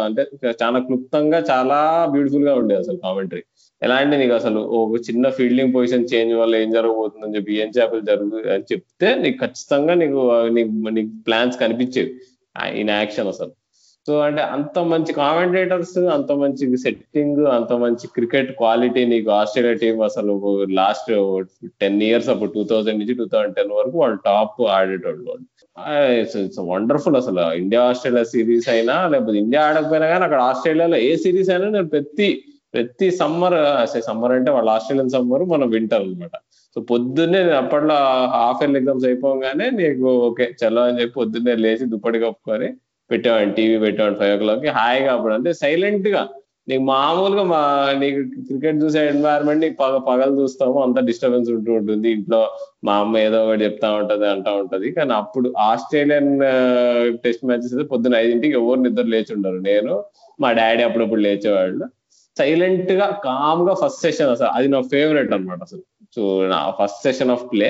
[0.05, 0.23] అంటే
[0.63, 3.43] చాలా క్లుప్తంగా చాలా బ్యూటిఫుల్గా ఉండేది అసలు కామెంటరీ
[3.81, 8.01] ఎలా అంటే నీకు అసలు ఒక చిన్న ఫీల్డింగ్ పొజిషన్ చేంజ్ వల్ల ఏం జరగబోతుందని చెప్పి ఏం చేపలు
[8.01, 12.13] జరుగు అని చెప్తే నీకు ఖచ్చితంగా నీకు నీకు నీకు ప్లాన్స్ కనిపించేవి.
[12.79, 13.62] ఇన్ యాక్షన్ అసలు.
[14.07, 20.01] సో అంటే అంత మంచి కామెంటేటర్స్ అంత మంచి సెట్టింగ్ అంత మంచి క్రికెట్ క్వాలిటీ నీకు ఆస్ట్రేలియా టీం
[20.01, 20.33] అసలు
[20.79, 21.11] లాస్ట్
[21.81, 25.23] టెన్ ఇయర్స్ అప్పుడు టూ థౌజండ్ నుంచి టూ థౌసండ్ టెన్ వరకు వాళ్ళు టాప్ ఆడేటోళ్ళు.
[25.29, 25.45] వాళ్ళు
[26.21, 27.45] ఇట్స్ వండర్ఫుల్ అసలు.
[27.61, 32.29] ఇండియా ఆస్ట్రేలియా సిరీస్ అయినా లేకపోతే ఇండియా ఆడకపోయినా కానీ అక్కడ ఆస్ట్రేలియాలో ఏ సిరీస్ అయినా నేను ప్రతి
[32.73, 33.57] ప్రతి సమ్మర్
[34.07, 36.35] సమ్మర్ అంటే వాళ్ళ ఆస్ట్రేలియన్ సమ్మర్ మనం వింటర్ అనమాట
[36.75, 37.97] సో పొద్దున్నే అప్పట్లో
[38.35, 42.69] హాఫ్ ఇయర్ ఎగ్జామ్స్ అయిపోగానే నీకు ఓకే చలో అని చెప్పి పొద్దున్నే లేచి దుప్పటి కప్పుకొని
[43.13, 46.23] పెట్టేవాడిని టీవీ పెట్టేవాడిని ఫైవ్ ఓ క్లాక్ హాయిగా అప్పుడు అంటే సైలెంట్గా.
[46.69, 47.61] నీకు మామూలుగా మా
[47.99, 52.07] నీకు క్రికెట్ చూసే ఎన్వైర్మెంట్ నీకు పగ పగలు చూస్తాము అంత డిస్టర్బెన్స్ ఉంటూ ఉంటుంది.
[52.09, 52.39] ఇంట్లో
[52.83, 54.91] మా అమ్మ ఏదో ఒకటి చెప్తా ఉంటది అంటా ఉంటది.
[54.91, 56.31] కానీ అప్పుడు ఆస్ట్రేలియన్
[57.23, 59.59] టెస్ట్ మ్యాచెస్ అయితే పొద్దున ఐదింటికి ఎవరు నిద్ర లేచి ఉండరు.
[59.69, 60.03] నేను
[60.41, 61.85] మా డాడీ అప్పుడప్పుడు లేచేవాళ్ళు.
[62.37, 64.47] సైలెంట్గా కామ్గా ఫస్ట్ సెషన్ అసలు.
[64.47, 65.83] అది నా ఫేవరెట్ అనమాట అసలు.
[66.15, 67.69] సో నా ఫస్ట్ సెషన్ ఆఫ్ ప్లే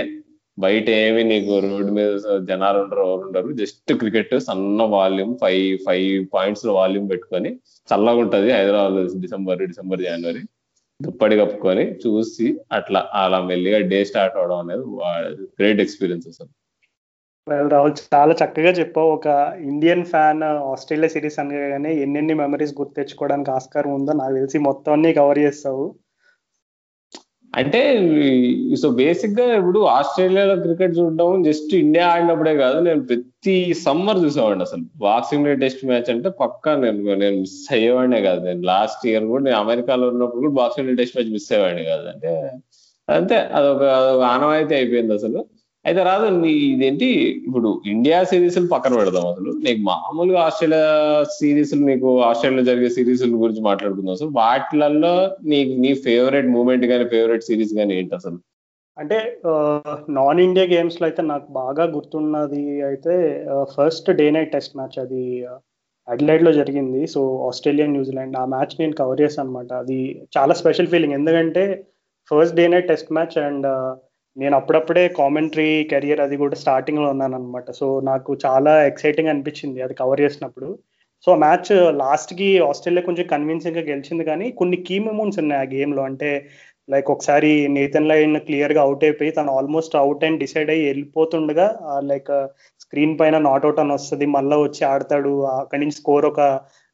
[0.57, 2.09] బయట ఏమి నీకు రోడ్డు మీద
[2.49, 3.51] జనాలు ఉండరు ఎవరు ఉండరు.
[3.51, 7.51] జస్ట్ క్రికెట్ సన్న volume five five points volume పెట్టుకొని
[7.89, 10.43] చల్లగా ఉంటది హైదరాబాద్ డిసెంబర్ డిసెంబర్ జనవరి.
[10.99, 14.83] దుప్పటి కప్పుకొని చూసి అట్లా అలా మెల్లిగా డే స్టార్ట్ అవడం అనేది
[15.59, 16.51] గ్రేట్ ఎక్స్పీరియన్స్ అసలు.
[17.69, 19.09] రాహుల్ చాలా చక్కగా చెప్పావు.
[19.11, 19.27] ఒక
[19.59, 25.13] ఇండియన్ ఫ్యాన్ ఆస్ట్రేలియా సిరీస్ అనగానే ఎన్నెన్ని మెమరీస్ గుర్తు తెచ్చుకోవడానికి ఆస్కారం ఉందో నాకు తెలిసి మొత్తం అన్ని
[25.13, 25.95] కవర్ చేస్తావు.
[27.55, 27.79] అంటే
[28.75, 34.83] సో బేసిక్గా ఇప్పుడు ఆస్ట్రేలియాలో క్రికెట్ చూడడం జస్ట్ ఇండియా ఆడినప్పుడే కాదు నేను ప్రతి సమ్మర్ చూసేవాడిని అసలు.
[34.95, 38.45] బాక్సింగ్ డే టెస్ట్ మ్యాచ్ అంటే పక్కా నేను నేను మిస్ అయ్యేవాడినే కాదు.
[38.45, 42.07] నేను లాస్ట్ ఇయర్ కూడా నేను అమెరికాలో ఉన్నప్పుడు కూడా boxing day test match miss అయ్యేవాడిని కాదు.
[42.07, 42.51] అంటే
[43.09, 43.35] అంతే.
[43.35, 45.45] అదొక అదొక ఆనవాయితీ అయిపోయింది అసలు.
[45.85, 47.07] అయితే రాదు నీ ఇదేంటి
[47.47, 49.51] ఇప్పుడు ఇండియా సిరీస్ పక్కన పెడదాం అసలు.
[49.65, 50.85] నీకు మామూలుగా ఆస్ట్రేలియా
[51.37, 54.31] సిరీస్ నీకు ఆస్ట్రేలియాలో జరిగే సిరీస్ గురించి మాట్లాడుకుందాం అసలు.
[54.41, 55.15] వాటిలలో
[55.53, 58.39] నీకు నీ ఫేవరెట్ మూమెంట్ కానీ ఫేవరెట్ సిరీస్ కానీ ఏంటి అసలు?
[58.97, 59.17] అంటే
[60.19, 63.13] నాన్ ఇండియా గేమ్స్లో అయితే నాకు బాగా గుర్తున్నది అయితే
[63.75, 65.23] first day night test match అది
[66.07, 67.01] అడ్లైడ్లో జరిగింది.
[67.07, 67.19] సో
[67.49, 69.99] ఆస్ట్రేలియా న్యూజిలాండ్ ఆ మ్యాచ్ నేను కవర్ చేశాను అనమాట అది
[70.37, 71.17] చాలా స్పెషల్ ఫీలింగ్.
[71.19, 71.63] ఎందుకంటే
[72.31, 73.67] first day night test match and
[74.37, 79.93] నేను అప్పుడప్పుడే కామెంటరీ కెరియర్ అది కూడా స్టార్టింగ్లో ఉన్నాను అనమాట సో నాకు చాలా ఎక్సైటింగ్ అనిపించింది అది
[79.93, 80.79] కవర్ చేసినప్పుడు.
[81.25, 86.03] సో మ్యాచ్ లాస్ట్కి ఆస్ట్రేలియా కొంచెం కన్విన్సింగ్గా గెలిచింది కానీ కొన్ని కీ మూమెంట్స్ ఉన్నాయి ఆ గేమ్లో.
[86.03, 86.29] అంటే
[86.89, 91.67] లైక్ ఒకసారి నేతన్ లైన్ క్లియర్గా అవుట్ అయిపోయి తను ఆల్మోస్ట్ అవుట్ అండ్ డిసైడ్ అయ్యి వెళ్ళిపోతుండగా
[92.03, 92.31] లైక్
[92.79, 94.25] స్క్రీన్ పైన నాట్అవుట్ అని వస్తుంది.
[94.25, 95.43] మళ్ళీ వచ్చి ఆడతాడు.
[95.45, 96.39] అక్కడి నుంచి స్కోర్ ఒక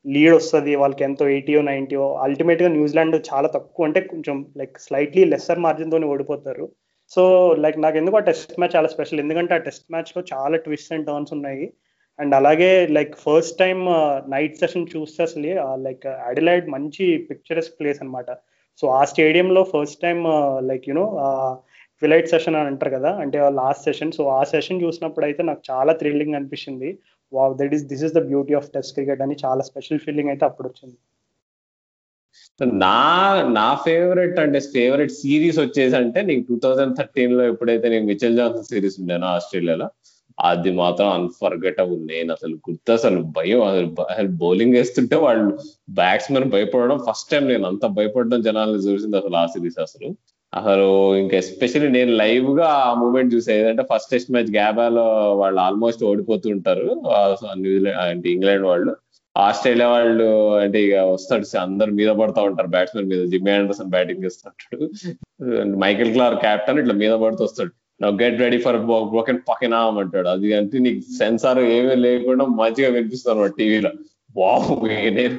[0.08, 0.76] లీడ్ వస్తుంది.
[0.76, 2.16] వాళ్ళకి ఎంతో ఎయిటీయో నైన్టీయో.
[2.16, 6.70] అల్టిమేట్గా న్యూజిలాండ్ చాలా తక్కువ అంటే కొంచెం లైక్ స్లైట్లీ లెస్సర్ మార్జిన్ ఓడిపోతారు.
[7.16, 7.22] సో
[7.64, 9.22] లైక్ నాకు ఎందుకు ఆ టెస్ట్ మ్యాచ్ చాలా స్పెషల్.
[9.24, 11.66] ఎందుకంటే ఆ టెస్ట్ మ్యాచ్లో చాలా ట్విస్ట్ అండ్ టర్న్స్ ఉన్నాయి.
[12.20, 13.80] అండ్ అలాగే like first time
[14.36, 15.54] night session చూస్తే అసలు
[15.88, 18.30] లైక్ అడిలైడ్ మంచి పిక్చరస్ ప్లేస్ అనమాట
[18.82, 20.20] సో ఆ స్టేడియంలో first time
[20.70, 21.06] like you know
[22.02, 25.94] twilight session అని అంటారు కదా అంటే లాస్ట్ సెషన్ సో ఆ సెషన్ చూసినప్పుడు అయితే నాకు చాలా
[26.02, 26.90] థ్రిల్లింగ్ అనిపించింది.
[27.34, 30.46] Wow that is this is the beauty of test cricket అని చాలా స్పెషల్ ఫీలింగ్ అయితే
[30.50, 30.98] అప్పుడు వచ్చింది.
[32.64, 32.98] నా
[33.50, 38.64] నా ఫేవరెట్ అంటే ఫేవరెట్ సిరీస్ వచ్చేసి అంటే నీకు టూ థౌజండ్ థర్టీన్లో ఎప్పుడైతే నేను మిచెల్ జాన్సన్
[38.64, 39.90] సిరీస్ ఉండేనో ఆస్ట్రేలియాలో
[40.40, 43.64] అది మాత్రం అన్ఫర్గెటబుల్ నేను అసలు గుర్తు అసలు భయం
[44.10, 49.46] అసలు బౌలింగ్ వేస్తుంటే వాళ్ళు బ్యాట్స్మెన్ భయపడడం ఫస్ట్ టైం నేను అంత భయపడడం జనాలను చూసింది అసలు ఆ
[49.46, 50.10] సిరీస్ అసలు.
[50.56, 56.04] అసలు ఇంకా ఎస్పెషల్లీ నేను లైవ్గా ఆ మూమెంట్ చూసేది ఏదంటే ఫస్ట్ టెస్ట్ మ్యాచ్ గ్యాబాలో వాళ్ళు ఆల్మోస్ట్
[56.04, 57.02] ఓడిపోతుంటారు.
[57.58, 58.96] న్యూజిలాండ్ అంటే ఇంగ్లాండ్ వాళ్ళు.
[59.36, 60.28] ఆస్ట్రేలియా వాళ్ళు
[60.64, 62.70] అంటే ఇక వస్తాడు అందరు మీద పడతా ఉంటారు.
[62.76, 64.86] బ్యాట్స్మెన్ మీద జిమ్మీ ఆండర్సన్ బ్యాటింగ్ చేస్తుంటాడు.
[65.84, 67.72] మైకిల్ క్లార్ క్యాప్టెన్ ఇట్లా మీద పడుతూ వస్తాడు.
[68.02, 68.78] నా గెట్ రెడీ ఫర్
[69.14, 70.28] బ్రోకెన్ పక్కన అంటాడు.
[70.36, 73.92] అది అంటే నీకు సెన్సార్ ఏమీ లేకుండా మంచిగా వినిపిస్తాను టీవీలో.
[74.36, 74.74] బాబు
[75.20, 75.38] నేను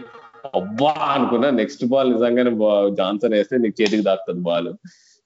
[0.59, 2.53] అబ్బా అనుకున్నా నెక్స్ట్ బాల్ నిజంగానే
[3.01, 4.69] జాన్సన్ వేస్తే నీకు చేతికి దాక్తుంది బాల్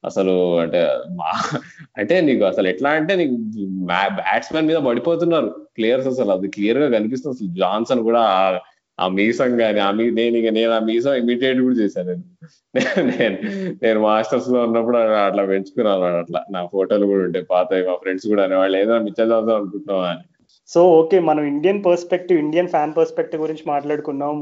[0.09, 0.81] అసలు అంటే
[1.19, 1.31] మా
[2.01, 3.37] అంటే నీకు అసలు ఎట్లా అంటే నీకు
[4.21, 5.49] బ్యాట్స్మెన్ మీద పడిపోతున్నారు.
[5.77, 7.35] ప్లేయర్స్ అసలు అది క్లియర్గా కనిపిస్తుంది.
[7.37, 8.23] అసలు జాన్సన్ కూడా
[8.99, 12.25] ఆ మీసం కానీ ఆ మీ నేను ఇక నేను ఆ మీసం ఇమిటేట్ కూడా చేశాను నేను.
[13.11, 13.37] నేను
[13.83, 16.41] నేను మాస్టర్స్లో ఉన్నప్పుడు అట్లా పెంచుకున్నాను అట్లా.
[16.57, 17.47] నా ఫోటోలు కూడా ఉంటాయి.
[17.51, 20.25] పాత మా ఫ్రెండ్స్ కూడా వాళ్ళు ఏదైనా మిచ్చర్ చదువుతాం అనుకుంటున్నాం అని.
[20.69, 24.37] సో ఓకే మనం Indian perspective Indian fan perspective గురించి మాట్లాడుకున్నాం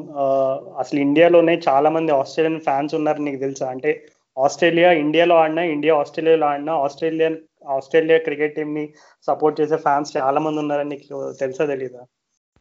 [0.82, 3.68] అసలు ఇండియాలోనే చాలా మంది ఆస్ట్రేలియన్ ఫ్యాన్స్ ఉన్నారు నీకు తెలుసా?
[3.74, 3.92] అంటే
[4.36, 7.36] ఆస్ట్రేలియా ఇండియాలో ఆడినా ఇండియా ఆస్ట్రేలియాలో ఆడినా ఆస్ట్రేలియన్
[7.68, 8.84] ఆస్ట్రేలియా క్రికెట్ టీమ్ని
[9.26, 12.02] సపోర్ట్ చేసే ఫ్యాన్స్ చాలా మంది ఉన్నారని నీకు తెలుసా తెలీదా?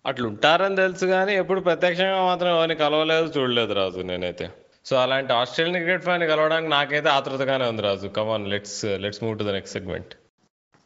[0.05, 4.49] అట్లా ఉంటారని తెలుసు కానీ ఎప్పుడు ప్రత్యక్షంగా మాత్రం ఎవరిని కలవలేదు చూడలేదు రాజు నేనైతే.
[4.86, 8.07] సో అలాంటి ఆస్ట్రేలియన్ క్రికెట్ ఫ్యాన్ కలవడానికి నాకైతే ఆతృతగానే ఉంది Raju.
[8.07, 10.13] Come on let's let's move to the next segment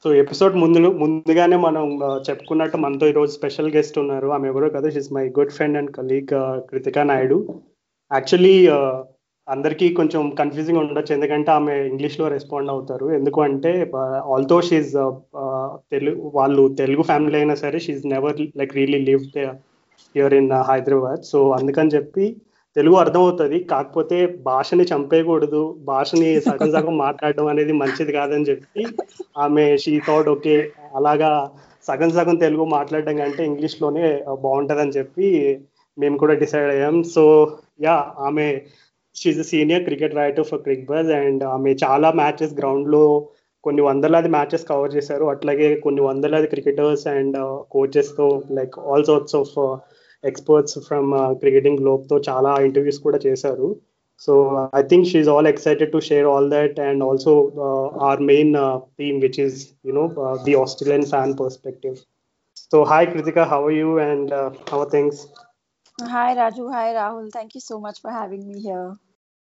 [0.05, 1.85] so episode ముందు ముందుగానే మనం
[2.29, 4.27] చెప్పుకున్నట్టు మనతో ఈరోజు స్పెషల్ గెస్ట్ ఉన్నారు.
[4.27, 6.33] ఆమె ఎవరో కదా she's my good friend and colleague
[6.71, 7.61] Kritika Naidu.
[8.13, 8.67] Actually
[9.53, 13.07] అందరికీ కొంచెం కన్ఫ్యూజింగ్ ఉండొచ్చు ఎందుకంటే ఆమె ఇంగ్లీష్లో రెస్పాండ్ అవుతారు.
[13.17, 13.71] ఎందుకు అంటే
[14.35, 14.93] ఆల్తో షీజ్
[15.93, 19.25] తెలుగు వాళ్ళు తెలుగు ఫ్యామిలీ అయినా సరే she's never like really live
[20.15, 22.25] here in Hyderabad so అందుకని చెప్పి
[22.75, 23.57] తెలుగు అర్థమవుతుంది.
[23.73, 25.61] కాకపోతే భాషని చంపేయకూడదు.
[25.91, 28.81] భాషని సగం సగం మాట్లాడడం అనేది మంచిది కాదని చెప్పి
[29.45, 30.55] ఆమె షీ థాట్ ఓకే
[30.99, 31.31] అలాగా
[31.87, 34.07] సగం సగం తెలుగు మాట్లాడడం కంటే ఇంగ్లీష్లోనే
[34.45, 35.27] బాగుంటుందని చెప్పి
[35.97, 36.95] మేము కూడా డిసైడ్ అయ్యాం.
[37.15, 37.23] సో
[37.85, 37.95] యా
[38.27, 38.47] ఆమె
[39.15, 43.03] she's senior cricket writer for Cricbuzz and ఆమె చాలా మ్యాచెస్ గ్రౌండ్లో
[43.63, 45.25] కొన్ని వందలాది మ్యాచెస్ కవర్ చేశారు.
[45.33, 47.37] అట్లాగే కొన్ని వందలాది cricketers and
[47.75, 49.53] కోచెస్తో like all sorts of
[50.23, 51.09] experts from
[51.43, 53.69] cricketing గ్లోబ్తో చాలా ఇంటర్వ్యూస్ కూడా చేశారు.
[54.25, 54.33] So
[54.79, 57.33] I think she's all excited to share all that and also
[58.09, 58.53] our main
[58.99, 59.57] theme which is
[59.89, 60.05] you know
[60.45, 61.97] the Australian fan perspective
[62.73, 64.33] so hi Kritika how you and
[64.73, 65.23] how things
[65.99, 67.27] Hi Raju, hi Rahul.
[67.31, 68.87] Thank you so much for having me here.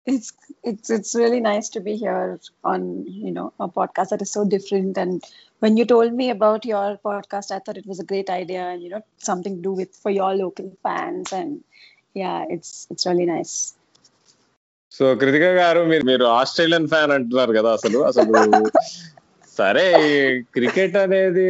[0.07, 2.39] It's it's it's really nice to be here
[2.73, 4.99] on you know a podcast that is so different.
[4.99, 5.25] And
[5.63, 8.83] when you told me about your podcast, I thought it was a great idea and
[8.83, 11.33] you know something to do with for your local fans.
[11.33, 11.65] And
[12.15, 13.55] yeah, it's it's really nice.
[14.97, 18.33] So Krithika garu మీరు మీరు Australian fan అంటున్నారు కదా అసలు అసలు
[19.60, 19.86] సరే
[20.58, 21.48] cricket అనేది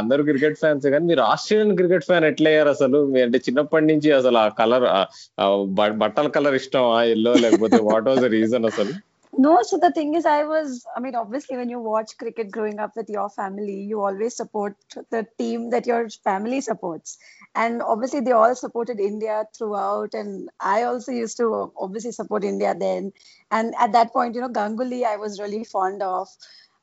[0.00, 4.46] అందరూ cricket fans కానీ మీరు ఆస్ట్రేలియన్ క్రికెట్ ఫ్యాన్ ఎట్లా అసలు అంటే చిన్నప్పటి నుంచి అసలు ఆ
[4.60, 4.86] కలర్
[6.04, 8.94] బట్టల కలర్ ఇష్టమా ఎల్లో లేకపోతే వాట్ వాజ్ ద రీజన్ అసలు
[9.32, 12.78] No, so the thing is, I was, I mean, obviously, when you watch cricket growing
[12.78, 14.76] up with your family, you always support
[15.10, 17.18] the team that your family supports.
[17.54, 20.14] And obviously, they all supported India throughout.
[20.14, 23.12] And I also used to obviously support India then.
[23.50, 26.28] And at that point, you know, Ganguly, I was really fond of.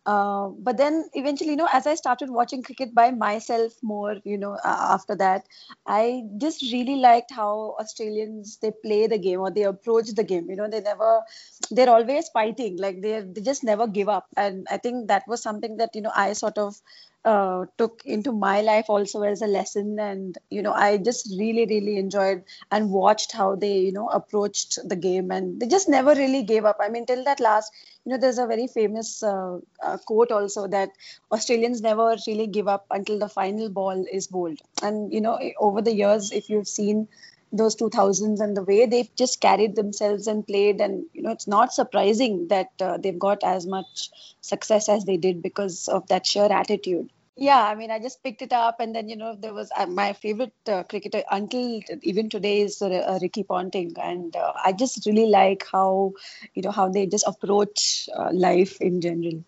[0.06, 4.38] Uh, but then eventually, you know, as I started watching cricket by myself more, you
[4.38, 5.46] know, after that,
[5.86, 10.50] I just really liked how Australians they play the game or they approach the game.
[10.50, 11.22] You know, they never,
[11.70, 12.78] they're always fighting.
[12.78, 14.28] Like they they just never give up.
[14.36, 16.82] And I think that was something that you know I sort of
[17.24, 20.00] uh, took into my life also as a lesson.
[20.00, 24.80] And you know, I just really really enjoyed and watched how they you know approached
[24.88, 26.78] the game, and they just never really gave up.
[26.80, 27.72] I mean, till that last
[28.06, 30.90] you know there's a very famous uh, uh, quote also that
[31.32, 35.82] australians never really give up until the final ball is bowled and you know over
[35.82, 37.08] the years if you've seen
[37.52, 41.48] those 2000s and the way they've just carried themselves and played and you know it's
[41.48, 44.10] not surprising that uh, they've got as much
[44.42, 47.10] success as they did because of that sheer attitude.
[47.36, 49.86] Yeah i mean i just picked it up and then you know there was uh,
[49.86, 53.94] my favorite uh, cricketer until even today is uh, ricky ponting.
[53.98, 56.14] And uh, i just really like how
[56.54, 59.44] you know how they just approach uh, life in general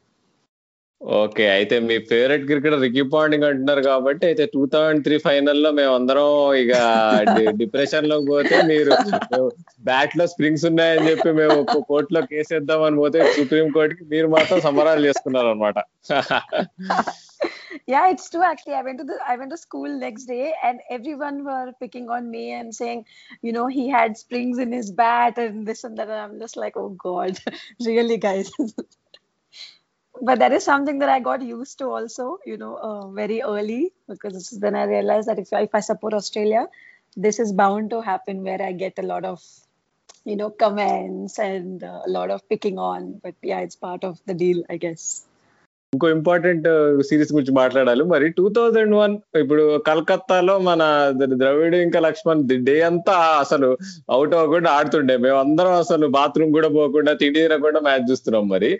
[1.03, 5.93] okay అయితే మీ favourite cricketer Ricky Ponting అంటున్నారు కాబట్టి అయితే two thousand three ఫైనల్లో మేము
[5.99, 6.29] అందరం
[6.61, 6.73] ఇక
[7.61, 8.93] డిప్రెషన్లో పోతే మీరు
[9.89, 11.57] బ్యాట్లో స్ప్రింగ్స్ ఉన్నాయని చెప్పి మేము
[11.91, 15.77] కోర్టులో కేసేద్దాం అని పోతే సుప్రీం కోర్టుకి మీరు మాత్రం సమరాలు చేసుకున్నారు అనమాట
[17.87, 20.79] yeah it's true actually i went to the i went to school next day and
[20.89, 22.99] everyone were picking on me and saying
[23.41, 26.57] you know he had springs in his bat and this and that and i'm just
[26.57, 27.39] like oh god
[27.81, 28.51] really guys
[30.21, 33.91] but that is something that i got used to also you know uh, very early
[34.07, 36.67] because then i realized that if I, if I support australia
[37.15, 39.41] this is bound to happen where i get a lot of
[40.25, 43.19] you know comments and uh, a lot of picking on.
[43.23, 45.25] But yeah it's part of the deal i guess
[45.93, 48.03] ఇంకో important uh, series గురించి మాట్లాడాలి.
[48.03, 50.81] మరి two thousand one ఇప్పుడు కలకత్తాలో మన
[51.41, 53.69] ద్రవిడ్ ఇంకా Laxman day అంతా అసలు
[54.09, 55.17] అవుట్ అవ్వకుండా ఆడుతుండే.
[55.17, 58.71] మేము అందరం అసలు బాత్రూమ్ కూడా పోకుండా తిండి తినకుండా మ్యాచ్ చూస్తున్నాం మరి.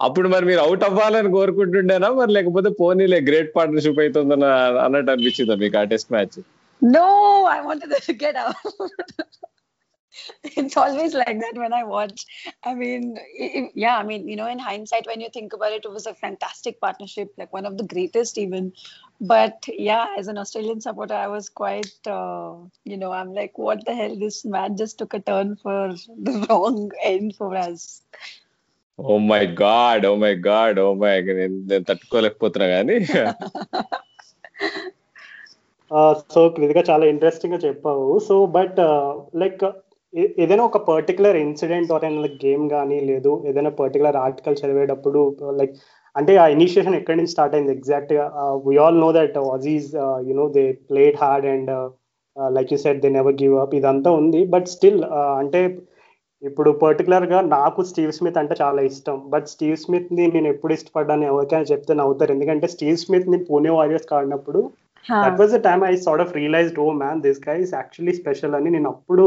[0.00, 2.10] అప్పుడు మరి మీరు అవుట్ అవ్వాలని కోరుకుంటుండేనా?
[2.20, 4.48] మరి లేకపోతే పోనీలే గ్రేట్ పార్ట్నర్షిప్ అవుతుందని
[4.86, 6.40] అన్నట్టు అనిపించిందా మీకు ఆ test match?
[6.82, 8.54] No, I wanted to get out.
[10.43, 12.25] it's always like that when I watch.
[12.63, 15.85] I mean, it, yeah, I mean, you know, in hindsight, when you think about it,
[15.85, 18.73] it was a fantastic partnership, like one of the greatest even.
[19.21, 23.85] But yeah, as an Australian supporter, I was quite, uh, you know, I'm like, what
[23.85, 24.15] the hell?
[24.15, 25.93] This match just took a turn for
[26.27, 28.01] the wrong end for us.
[28.99, 32.95] Oh my God oh my God oh my నేను తట్టుకోలేకపోతున్నా కానీ
[36.33, 38.79] so Krittika చాలా interesting గా చెప్పావు so but
[39.41, 39.65] like
[40.42, 45.20] ఏదైనా ఒక particular incident or ఏదైనా game కానీ లేదు ఏదైనా పర్టికులర్ ఆర్టికల్ చదివేటప్పుడు
[45.60, 45.74] లైక్
[46.16, 48.24] అంటే ఆ ఇనిషియేషన్ ఎక్కడి నుంచి స్టార్ట్ అయింది ఎగ్జాక్ట్గా?
[48.66, 49.90] We all know that Aussies
[50.30, 51.70] you know they played hard and
[52.36, 54.40] like you said they never give up ఇదంతా ఉంది.
[54.54, 54.98] బట్ స్టిల్
[55.40, 55.60] అంటే
[56.42, 59.16] ఇప్పుడు పర్టికులర్గా నాకు స్టీవ్ స్మిత్ అంటే చాలా ఇష్టం.
[59.32, 62.32] బట్ స్టీవ్ స్మిత్ని నేను ఎప్పుడు ఇష్టపడ్డాను ఎవరికైనా చెప్తే నవ్వుతారు.
[62.36, 64.60] ఎందుకంటే స్టీవ్ స్మిత్ని Pune warriors కాడినప్పుడు
[65.04, 68.56] that was the time I sort of realised oh man this guy is actually special
[68.58, 69.26] అని నేను అప్పుడు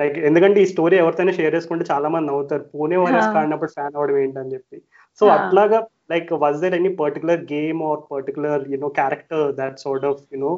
[0.00, 4.18] లైక్ ఎందుకంటే ఈ స్టోరీ ఎవరితోనే షేర్ చేసుకుంటే చాలా మంది నవ్వుతారు పూణే వారియర్స్ కాడినప్పుడు ఫ్యాన్ అవ్వడం
[4.24, 4.78] ఏంటని చెప్పి.
[5.20, 5.78] సో అట్లాగా
[6.12, 10.52] like was there any particular game or particular you know character that sort of you know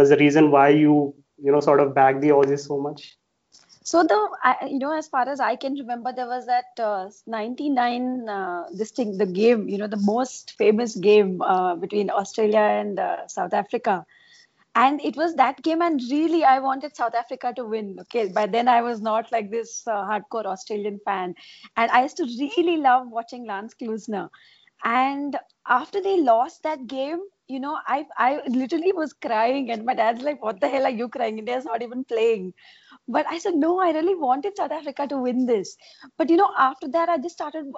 [0.00, 0.96] was the reason why you
[1.48, 3.04] you know sort of back the Aussies so much
[3.86, 7.02] So the I, you know as far as I can remember, there was that uh,
[7.34, 12.64] '99 uh, this thing, the game, you know, the most famous game uh, between Australia
[12.80, 12.96] and
[13.28, 13.94] South Africa,
[14.76, 17.96] and it was that game, and really I wanted South Africa to win.
[18.02, 21.34] Okay, by then I was not like this uh, hardcore Australian fan,
[21.76, 24.28] and I used to really love watching Lance Klusner,
[24.84, 29.94] and after they lost that game, you know, I I literally was crying, and my
[29.94, 31.38] dad's like, "What the hell are you crying?
[31.38, 32.54] India's not even playing."
[33.07, 35.75] But I said, no, I really wanted South Africa to win this.
[36.17, 37.71] But, you know, after that, I just started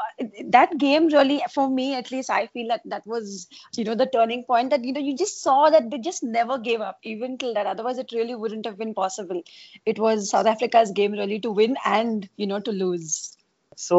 [0.49, 4.06] that game really, for me at least, I feel that that was, you know, the
[4.08, 7.38] turning point that, you know, you just saw that they just never gave up, even
[7.38, 7.65] till that.
[7.65, 9.41] Otherwise, it really wouldn't have been possible.
[9.86, 13.38] It was South Africa's game really to win and, you know, to lose.
[13.86, 13.97] So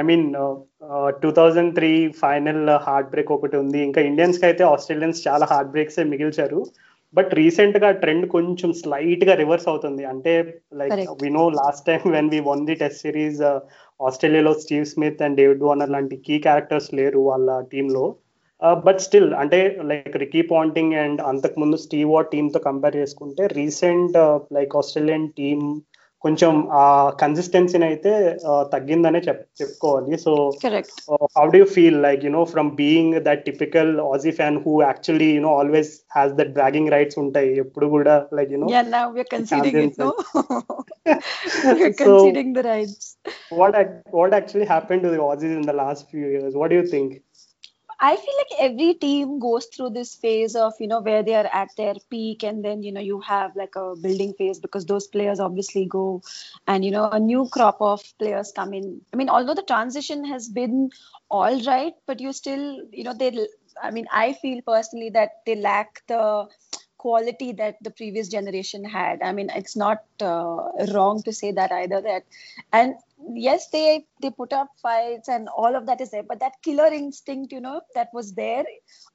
[0.00, 0.26] I mean
[1.22, 1.90] two thousand three
[2.20, 6.60] final heart break ఒకటి ఉంది ఇంకా Indians కి అయితే Australians చాలా heart breaks మిగిల్చారు
[7.13, 10.03] but రీసెంట్గా trend కొంచెం స్లైట్గా reverse అవుతుంది.
[10.05, 10.33] అంటే
[10.73, 13.41] like we know last time when we won the test series
[13.99, 18.05] ఆస్ట్రేలియాలో Steve Smith and David Warner లాంటి కీ క్యారెక్టర్స్ లేరు వాళ్ళ టీంలో
[18.83, 24.17] బట్ స్టిల్ అంటే లైక్ రికీ పాంటింగ్ అండ్ అంతకు ముందు స్టీవ్ వాట్ టీమ్తో కంపేర్ చేసుకుంటే రీసెంట్
[24.53, 25.65] లైక్ ఆస్ట్రేలియన్ టీమ్
[26.25, 26.83] కొంచెం ఆ
[27.21, 28.11] కన్సిస్టెన్సీని అయితే
[28.73, 30.13] తగ్గిందనే చెప్ చెప్పుకోవాలి.
[30.25, 30.31] So
[31.37, 35.51] how do you feel like you know from being that typical Aussie fan who actually you know
[35.59, 38.69] always has that bragging rights ఉంటాయి ఎప్పుడు కూడా like you know
[43.59, 43.77] what
[44.15, 47.13] what actually happen to the Aussies in the last few years what you think
[47.99, 51.49] I feel like every team goes through this phase of, you know, where they are
[51.51, 55.07] at their peak and then, you know, you have like a building phase because those
[55.07, 56.21] players obviously go
[56.67, 59.01] and, you know, a new crop of players come in.
[59.13, 60.91] I mean, although the transition has been
[61.29, 63.47] all right, but you still, you know, they,
[63.81, 66.47] I mean, I feel personally that they lack the
[67.05, 69.21] quality that the previous generation had.
[69.21, 70.57] I mean, it's not uh,
[70.91, 72.01] wrong to say that either.
[72.01, 72.23] That
[72.73, 72.95] and
[73.33, 76.87] yes, they they put up fights and all of that is there, but that killer
[76.87, 78.65] instinct, you know, that was there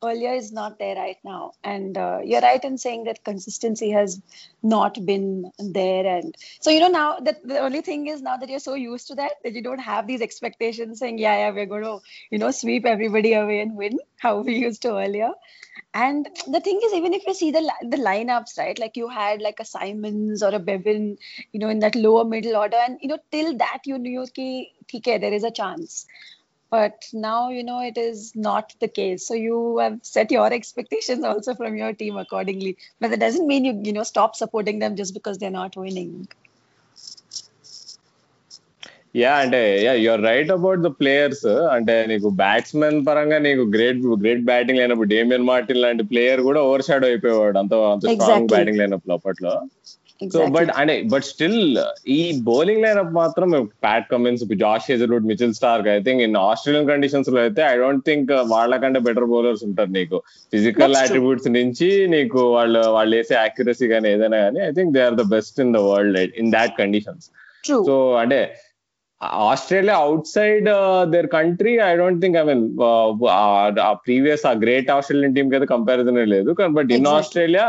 [0.02, 1.52] earlier is not there right now.
[1.64, 4.20] And uh, you're right in saying that consistency has
[4.62, 6.06] not been there.
[6.06, 9.08] And so you know now that the only thing is now that you're so used
[9.08, 11.98] to that that you don't have these expectations saying, yeah, yeah, we're going to
[12.30, 15.30] you know sweep everybody away and win how we used to earlier.
[15.94, 18.78] And the thing is, even if you see the the lineups, right?
[18.78, 21.16] Like you had like a Simons or a bevin
[21.52, 24.72] you know, in that lower middle order, and you know, till that you knew ki,
[24.96, 26.06] okay, there is a chance.
[26.72, 29.26] But now you know it is not the case.
[29.26, 32.76] So you have set your expectations also from your team accordingly.
[33.00, 36.12] But that doesn't mean you you know stop supporting them just because they're not winning.
[39.20, 44.44] Yeah అంటే yeah your right about the players అంటే నీకు batsmen పరంగా నీకు great great
[44.50, 49.14] batting లేనప్పుడు Damien Martyn లాంటి player కూడా overshadow అయిపోయాడు అంత అంత స్ట్రాంగ్ బ్యాటింగ్ లేనప్పుడు
[49.16, 49.54] అప్పట్లో
[50.20, 51.60] సో బట్ అంటే బట్ స్టిల్
[52.08, 53.50] ఈ బౌలింగ్ లైనప్ మాత్రం
[53.82, 58.32] Pat Cummins Josh Hazlewood Mitchell Starc I think in Australian కండిషన్స్లో అయితే ఐ డోంట్ థింక్
[58.48, 60.18] వాళ్ళకంటే బెటర్ బౌలర్స్ ఉంటారు నీకు.
[60.52, 65.14] ఫిజికల్ అట్రిబ్యూట్స్ నుంచి నీకు వాళ్ళు వాళ్ళు వేసే యాక్యురసీ కానీ ఏదైనా కానీ I think they are
[65.14, 67.28] the best in the world in that conditions
[67.86, 68.40] so అంటే
[69.48, 69.96] Australia
[70.34, 70.68] outside
[71.14, 72.62] their country I don't think I mean
[74.06, 76.50] previous ఆ గ్రేట్ ఆస్ట్రేలియన్ టీమ్కి అయితే కంపారిజన్ లేదు.
[76.60, 77.64] కానీ but in Australia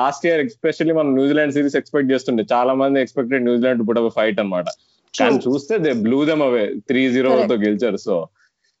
[0.00, 2.44] last year especially మనం New Zealand series expect చేస్తుండే.
[2.54, 4.66] చాలా మంది expected New Zealand put up fight అనమాట
[5.14, 8.00] కానీ చూస్తే they blew them away three zero తో గెలిచారు.
[8.06, 8.14] So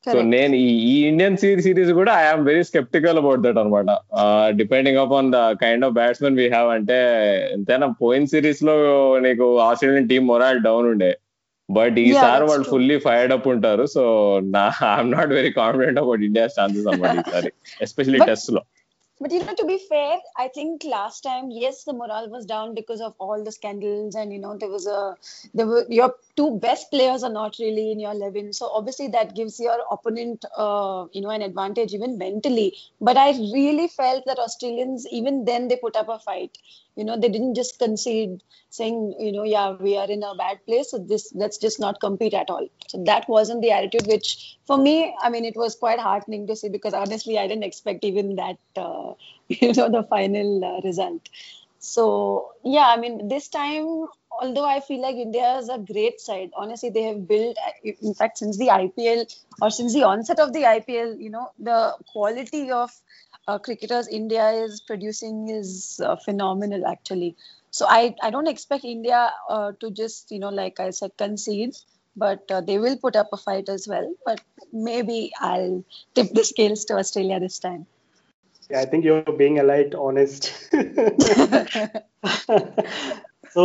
[0.04, 0.14] so.
[0.32, 3.90] నేను ఈ ఈ ఇండియన్ సిరీస్ సిరీస్ కూడా I'm very skeptical about that అనమాట
[4.58, 6.98] depending upon the kind of batsmen we have అంటే
[7.54, 8.74] ఎంతైనా పోయిన సిరీస్లో
[9.26, 11.12] నీకు ఆస్ట్రేలియన్ టీం మొరాల్ డౌన్ ఉండే.
[11.69, 12.73] బట్ ఈసారి that's వాళ్ళు true.
[12.73, 14.03] ఫుల్లీ ఫైర్డ్ అప్ ఉంటారు సో
[14.55, 17.51] నా I'm not very confident about India chances అనమాట ఈసారి
[17.87, 18.63] ఎస్పెషల్లీ But- టెస్ట్ లో
[19.21, 22.73] But you know, to be fair, I think last time, yes, the morale was down
[22.73, 25.01] because of all the scandals, and you know, there was a
[25.53, 29.35] there were your two best players are not really in your eleven, so obviously that
[29.39, 32.67] gives your opponent, uh, you know, an advantage even mentally.
[33.01, 36.55] But I really felt that Australians, even then, they put up a fight.
[36.96, 40.64] You know, they didn't just concede, saying, you know, yeah, we are in a bad
[40.64, 42.68] place, so this let's just not compete at all.
[42.88, 46.56] So that wasn't the attitude, which for me, I mean, it was quite heartening to
[46.56, 49.14] see because honestly, I didn't expect even that, uh,
[49.48, 51.28] you know, the final uh, result.
[51.78, 54.06] So yeah, I mean, this time,
[54.40, 57.56] although I feel like India is a great side, honestly, they have built.
[57.84, 59.26] In fact, since the IPL
[59.60, 62.90] or since the onset of the IPL, you know, the quality of
[63.46, 67.36] uh, cricketers India is producing is uh, phenomenal, actually.
[67.70, 71.74] So I, I don't expect India uh, to just, you know, like I said, concede,
[72.16, 74.14] but uh, they will put up a fight as well.
[74.24, 74.40] But
[74.72, 77.86] maybe I'll tip the scales to Australia this time.
[78.70, 80.52] Yeah, I think you're being a light honest.
[83.56, 83.64] So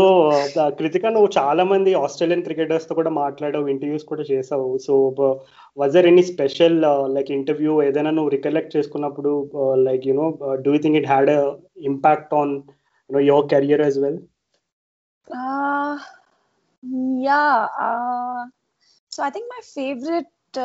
[0.79, 4.67] Kritika నువ్వు చాలా మంది Australian క్రికెటర్స్తో కూడా మాట్లాడావు interviews కూడా చేసావు.
[4.85, 4.93] So
[5.77, 6.77] was there any special
[7.15, 9.31] like interview ఏదైనా నువ్వు recollect చేసుకున్నప్పుడు
[9.87, 10.27] like you know
[10.65, 11.31] do you think it had
[11.91, 12.53] impact on
[13.09, 14.19] you know your career as well
[17.27, 17.41] yeah
[19.11, 20.59] so I think my favourite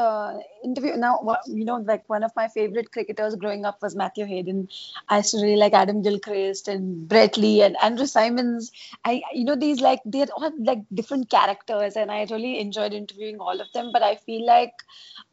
[0.65, 4.69] interview now, you know, like one of my favorite cricketers growing up was Matthew Hayden.
[5.09, 8.73] I used to really like Adam Gilchrist and Brett Lee and Andrew Simons.
[9.05, 13.39] I, you know, these like they're all like different characters, and I really enjoyed interviewing
[13.41, 13.91] all of them.
[13.93, 14.73] But I feel like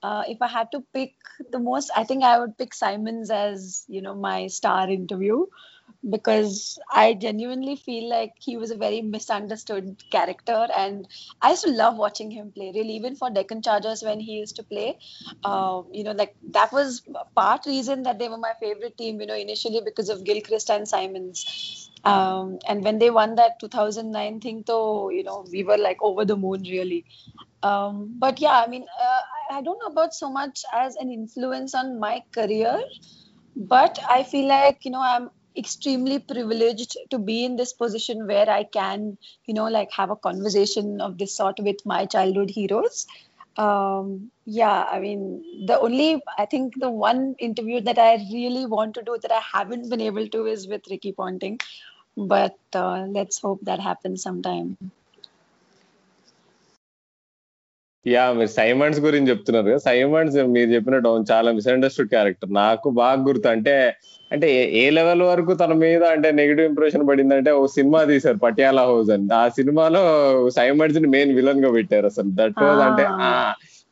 [0.03, 1.15] uh, if I had to pick
[1.51, 5.45] the most, I think I would pick Simons as you know my star interview
[6.09, 11.07] because I genuinely feel like he was a very misunderstood character, and
[11.41, 12.71] I used to love watching him play.
[12.73, 14.97] Really, even for Deccan Chargers when he used to play,
[15.43, 17.01] uh, you know, like that was
[17.35, 19.19] part reason that they were my favorite team.
[19.21, 21.89] You know, initially because of Gilchrist and Simons.
[22.03, 26.25] Um, and when they won that 2009 thing, though, you know, we were like over
[26.25, 27.05] the moon, really.
[27.63, 31.75] Um, but yeah, I mean, uh, I don't know about so much as an influence
[31.75, 32.79] on my career,
[33.55, 38.49] but I feel like, you know, I'm extremely privileged to be in this position where
[38.49, 43.05] I can, you know, like have a conversation of this sort with my childhood heroes.
[43.57, 48.95] Um, yeah, I mean, the only, I think the one interview that I really want
[48.95, 51.59] to do that I haven't been able to is with Ricky Ponting.
[52.17, 54.77] But uh, let's hope that happens sometime.
[58.05, 63.47] Yeah మీరు Symonds గురించి చెప్తున్నారు కదా Symonds మీరు చెప్పినట్టు చాలా misunderstood character నాకు బాగా గుర్తు
[63.47, 63.75] అంటే
[64.31, 64.47] అంటే
[64.79, 69.27] ఏ- లెవెల్ వరకు తన మీద అంటే నెగిటివ్ ఇంప్రెషన్ పడిందంటే ఓ సినిమా తీశారు పటియాలా హౌస్ అని
[69.33, 70.03] ఆ సినిమాలో
[70.49, 73.05] సైమండ్స్ని మెయిన్ విలన్గా పెట్టారు అసలు దట్ వాజ్ అంటే.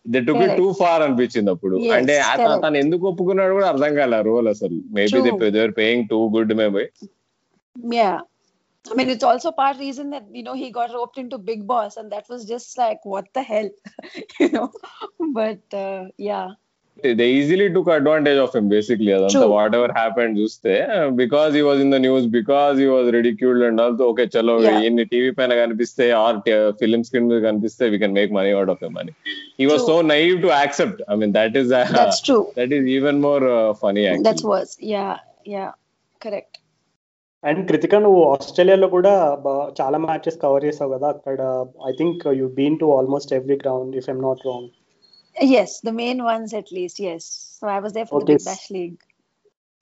[0.05, 0.57] They took Correct.
[0.57, 2.13] Too far అనిపించింది అప్పుడు అంటే.
[2.61, 5.09] తను ఎందుకు ఒప్పుకున్నాడు కూడా అర్థం కాలే రోల్ అసలు maybe.
[5.57, 6.85] They're paying too good maybe.
[8.89, 11.97] I mean, it's also part reason that you know he got roped into Big Boss,
[11.97, 13.69] and that was just like what the hell,
[14.39, 14.71] you know.
[15.19, 16.51] But uh, yeah,
[17.01, 19.07] they easily took advantage of him basically.
[19.07, 23.61] Adanta, whatever happened, just there because he was in the news, because he was ridiculed
[23.61, 24.79] and also okay, chalo yeah.
[24.79, 28.79] in the TV pan kanipiste or film screen kanipiste, we can make money out of
[28.79, 29.13] the money.
[29.57, 29.87] He was true.
[29.87, 31.01] so naive to accept.
[31.07, 32.51] I mean, that is uh, that's true.
[32.55, 34.07] That is even more uh, funny.
[34.07, 34.23] Actually.
[34.23, 34.77] That's worse.
[34.79, 35.73] Yeah, yeah,
[36.19, 36.59] correct.
[37.43, 39.11] And Kritika నువ్వు ఆస్ట్రేలియాలో కూడా
[39.43, 41.41] బా- చాలా matches cover చేసావు కదా అక్కడ
[41.87, 44.69] I think you been to almost every ground if am not wrong
[45.35, 46.97] Yes, the main ones at least.
[47.01, 47.23] Yes.
[47.57, 48.25] So I was there for Okay.
[48.27, 48.97] the Big Bash League.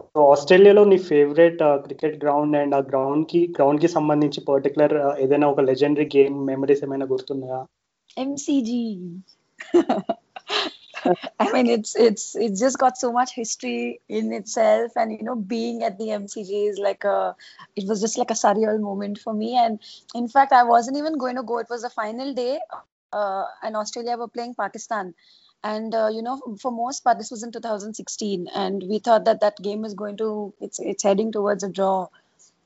[0.10, 4.94] So ఆస్ట్రేలియాలో నీ favourite cricket ground and ఆ గ్రౌండ్కి గ్రౌండ్కి సంబంధించి particular
[5.24, 7.60] ఏదైనా ఒక legendary game memories ఏమైనా గుర్తున్నాయా
[8.18, 8.70] MCG.
[11.40, 15.36] I mean, it's it's it's just got so much history in itself, and you know,
[15.36, 17.36] being at the MCG is like a,
[17.76, 19.56] it was just like a surreal moment for me.
[19.58, 19.80] And
[20.16, 21.60] in fact, I wasn't even going to go.
[21.60, 22.60] It was the final day,
[23.14, 25.14] uh, and Australia were playing Pakistan,
[25.64, 29.42] and uh, you know, for most part, this was in 2016, and we thought that
[29.42, 32.08] that game was going to, it's it's heading towards a draw.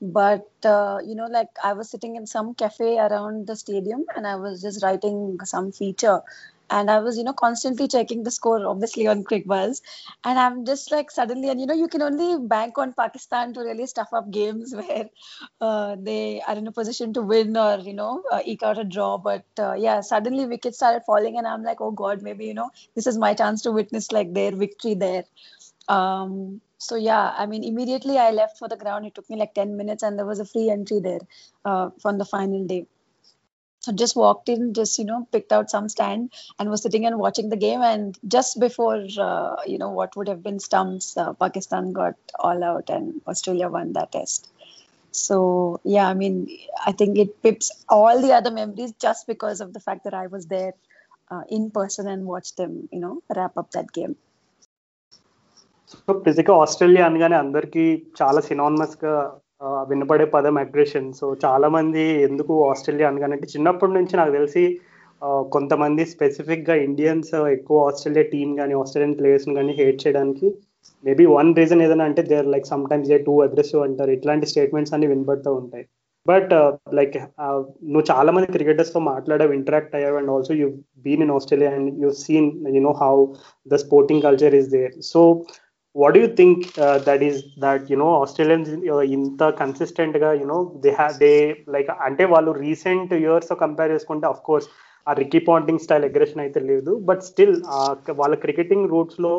[0.02, 4.26] But uh, you know like i was sitting in some cafe around the stadium and
[4.26, 6.20] i was just writing some feature.
[6.74, 9.82] And i was you know constantly checking the score obviously on quickbuzz
[10.24, 13.60] and i'm just like suddenly and you know you can only bank on pakistan to
[13.60, 15.10] really stuff up games where
[15.60, 18.84] uh, they are in a position to win or you know uh, eke out a
[18.84, 19.18] draw.
[19.18, 22.70] But uh, yeah suddenly wickets started falling and i'm like oh god maybe you know
[22.94, 25.24] this is my chance to witness like their victory there.
[25.88, 29.06] Um, so yeah i mean immediately i left for the ground.
[29.06, 31.20] It took me like 10 minutes and there was a free entry there
[31.64, 31.90] uh,
[32.22, 32.86] the final day.
[33.80, 37.18] So just walked in just you know picked out some stand and was sitting and
[37.18, 37.82] watching the game.
[37.82, 42.62] And just before uh, you know what would have been stumps uh, pakistan got all
[42.70, 44.48] out and australia won that test.
[45.12, 46.36] So yeah i mean
[46.86, 50.26] i think it pips all the other memories just because of the fact that i
[50.36, 50.74] was there
[51.30, 54.16] uh, in person and watched them you know wrap up that game
[55.92, 57.84] so physical Australia అనగానే అందరికీ
[58.20, 59.14] చాలా సినానమస్గా
[59.90, 64.64] వినపడే పదం aggression so చాలా మంది ఎందుకు Australia అనగానే అంటే చిన్నప్పటి నుంచి నాకు తెలిసి
[65.52, 70.46] కొంతమంది స్పెసిఫిక్గా ఇండియన్స్ ఎక్కువ ఆస్ట్రేలియా టీమ్ కానీ ఆస్ట్రేలియన్ ప్లేయర్స్ కానీ హేట్ చేయడానికి
[71.04, 74.10] మేబీ వన్ రీజన్ ఏదైనా అంటే they're like sometimes they too aggressive అంటారు.
[74.10, 75.84] ఇట్లాంటి స్టేట్మెంట్స్ అన్ని వినపడుతూ ఉంటాయి.
[76.26, 76.52] బట్
[76.98, 77.60] లైక్ uh,
[77.92, 80.66] నువ్వు చాలా మంది క్రికెటర్స్తో మాట్లాడావు ఇంటరాక్ట్ అయ్యావు and also you
[81.06, 83.14] been in Australia and you seen you know how
[83.66, 85.22] the sporting culture is there so
[85.96, 90.90] what do you think uh, that is that you know uh, ఇంత కన్సిస్టెంట్గా you know they
[91.00, 91.32] have they
[91.74, 94.68] like అంటే వాళ్ళు recent years compare చేసుకుంటే of course
[95.06, 96.92] ఆ Ricky Ponting style aggression అయితే లేదు.
[97.08, 97.54] But still
[98.20, 99.34] వాళ్ళ cricketing రూట్స్లో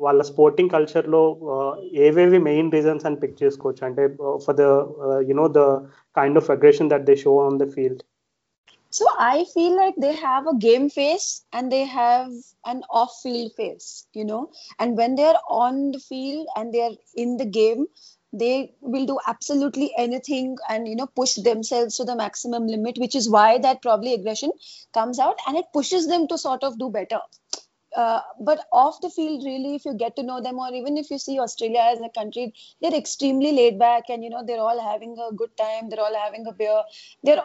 [0.00, 1.22] వాళ్ళ స్పోర్టింగ్ కల్చర్లో
[2.06, 3.82] ఏవేవి మెయిన్ రీజన్స్ అని పిక్ చేసుకోవచ్చు?
[3.88, 4.02] అంటే
[4.44, 4.66] for the
[5.30, 5.62] you know the
[6.16, 8.02] kind of aggression that they show on the field
[8.90, 12.30] So I feel like they have a game face and they have
[12.66, 14.50] an off-field face, you know.
[14.78, 17.86] And when they're on the field and they're in the game,
[18.32, 23.14] they will do absolutely anything and you know push themselves to the maximum limit, which
[23.14, 24.52] is why that probably aggression
[24.92, 27.20] comes out and it pushes them to sort of do better.
[27.98, 31.10] Uh, but off the field, really, if you get to know them, or even if
[31.10, 34.80] you see Australia as a country, they're extremely laid back, and you know they're all
[34.80, 35.88] having a good time.
[35.88, 36.82] They're all having a beer.
[37.24, 37.42] They're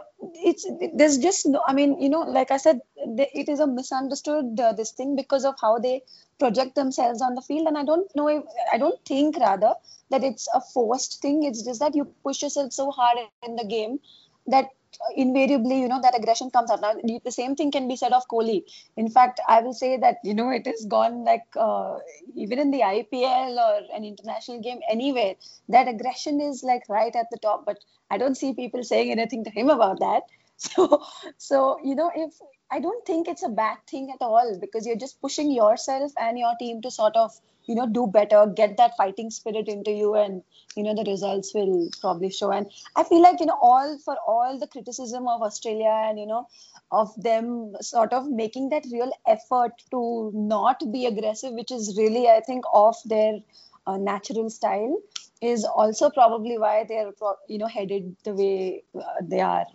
[0.51, 1.63] it's there's just no.
[1.67, 5.15] I mean, you know, like I said, they, it is a misunderstood uh, this thing
[5.15, 6.03] because of how they
[6.37, 9.73] project themselves on the field, and I don't know if I don't think rather
[10.11, 11.43] that it's a forced thing.
[11.43, 13.99] It's just that you push yourself so hard in the game
[14.45, 14.69] that
[15.15, 16.81] invariably, you know, that aggression comes out.
[16.81, 18.63] Now, the same thing can be said of Kohli.
[18.97, 21.97] In fact, I will say that, you know, it has gone like uh,
[22.35, 25.35] even in the IPL or an international game, anywhere,
[25.69, 27.65] that aggression is like right at the top.
[27.65, 27.77] But
[28.09, 30.23] I don't see people saying anything to him about that.
[30.55, 31.03] So,
[31.37, 32.31] so you know, if
[32.71, 36.39] I don't think it's a bad thing at all because you're just pushing yourself and
[36.39, 37.31] your team to sort of,
[37.65, 40.41] you know, do better, get that fighting spirit into you, and
[40.75, 42.51] you know the results will probably show.
[42.51, 46.25] And I feel like you know all for all the criticism of Australia and you
[46.25, 46.47] know
[46.91, 52.27] of them sort of making that real effort to not be aggressive, which is really
[52.27, 53.39] I think off their
[53.87, 54.97] uh, natural style,
[55.41, 57.11] is also probably why they're
[57.47, 59.65] you know headed the way uh, they are,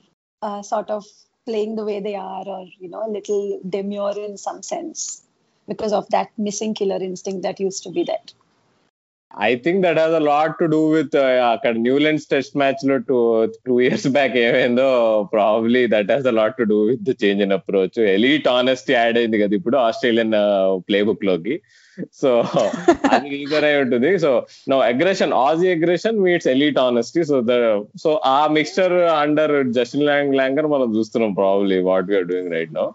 [0.43, 1.05] uh, sort of
[1.47, 5.22] playing the way they are, or you know a little demure in some sense
[5.69, 8.27] because of that missing killer instinct that used to be there.
[9.47, 11.16] I think that has a lot to do with
[11.49, 13.19] అక్కడ Newlands test మ్యాచ్లో two
[13.66, 14.87] two years back ఏమైందో
[15.35, 19.41] probably that has a lot to do with change in approach elite honesty add అయింది
[19.43, 20.33] కదా ఇప్పుడు Australian
[20.89, 21.57] play బుక్లోకి.
[22.21, 22.31] So
[23.12, 24.11] అది eager అయి ఉంటుంది.
[24.25, 24.31] So
[24.73, 27.55] no aggression Aussie aggression meets elite honesty so the
[28.05, 32.87] so a mixture under Justin Lang Langer మనం చూస్తున్నాం probably what we're doing right no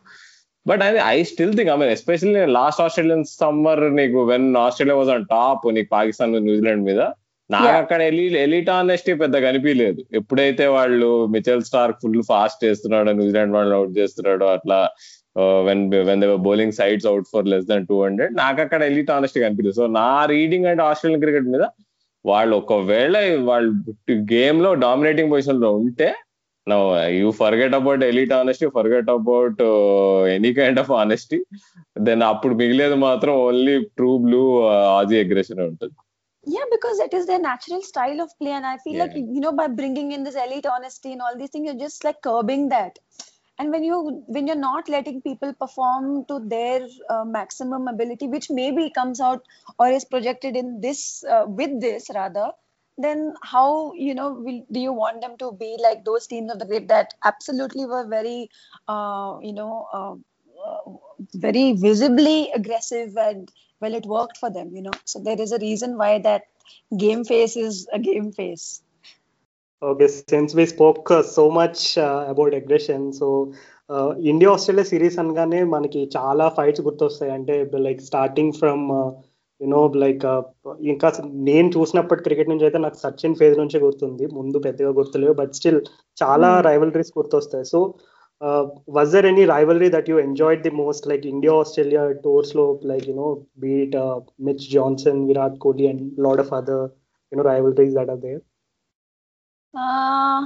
[0.66, 5.12] but అది I still think I mean especially last Australian summer నీకు when Australia was
[5.16, 7.02] on top నీకు Pakistan New Zealand మీద
[7.50, 7.72] నాకు.
[7.80, 13.74] అక్కడ ఎలి elite honesty పెద్ద కనిపించలేదు ఎప్పుడైతే వాళ్ళు మిచెల్ స్టార్క్ ఫుల్ ఫాస్ట్ చేస్తున్నాడో న్యూజిలాండ్ వాళ్ళు
[13.76, 14.78] అవుట్ చేస్తున్నాడో అట్లా
[15.68, 19.40] when when they bowling sides out for less than two hundred నాకు అక్కడ ఎలిట్ ఆనెస్టీ
[19.44, 21.66] కనిపించలేదు సో నా రీడింగ్ అంటే ఆస్ట్రేలియన్ క్రికెట్ మీద
[22.26, 23.72] వాళ్ళు ఒకవేళ వాళ్ళు
[24.32, 26.10] గేమ్లో డామినేటింగ్ పొజిషన్లో ఉంటే
[26.67, 26.79] Know
[27.21, 29.63] you forget about elite honesty forget about
[30.37, 31.39] any kind of honesty
[32.09, 34.43] then అప్పుడు మిగిలేదు మాత్రం only true blue
[34.99, 35.97] Aussie aggression ఉంటుంది
[36.47, 39.25] Yeah, because it is their natural style of play, and I feel like Yeah.
[39.35, 42.19] you know by bringing in this elite honesty and all these things, you're just like
[42.23, 42.95] curbing that.
[43.59, 43.97] And when you
[44.35, 46.79] when you're not letting people perform to their
[47.11, 49.43] uh, maximum ability, which maybe comes out
[49.79, 52.47] or is projected in this uh, with this rather,
[52.99, 56.59] then how you know will, do you want them to be like those teams of
[56.59, 58.51] the great that absolutely were very
[58.89, 60.15] uh, you know uh,
[60.67, 60.91] uh,
[61.35, 65.59] very visibly aggressive and well it worked for them you know so there is a
[65.59, 66.43] reason why that
[66.97, 68.83] game face is a game face
[69.83, 73.27] Okay, since we spoke uh, so much uh, about aggression, so
[74.31, 77.55] India Australia series అనగానే మనకి చాలా fights గుర్తొస్తాయి అంటే
[77.87, 78.83] like starting from
[79.62, 80.24] you know like
[80.94, 81.10] ఇంకా
[81.50, 84.26] నేను చూసినప్పటి cricket నుంచి అయితే నాకు సచిన్ ఫేజ్ నుంచే గుర్తుంది.
[84.38, 85.80] ముందు పెద్దగా గుర్తులేవు బట్ స్టిల్
[86.22, 87.66] చాలా రైవలరీస్ గుర్తొస్తాయి.
[87.74, 87.80] So
[88.96, 93.30] was there any rivalry that you enjoyed the most like India Australia టూర్స్లో like you know
[93.66, 93.96] beat
[94.48, 96.86] Mitch Johnson Virat Kohli and lot of other
[97.32, 98.42] you know rivalries that are there
[99.74, 100.40] Uh,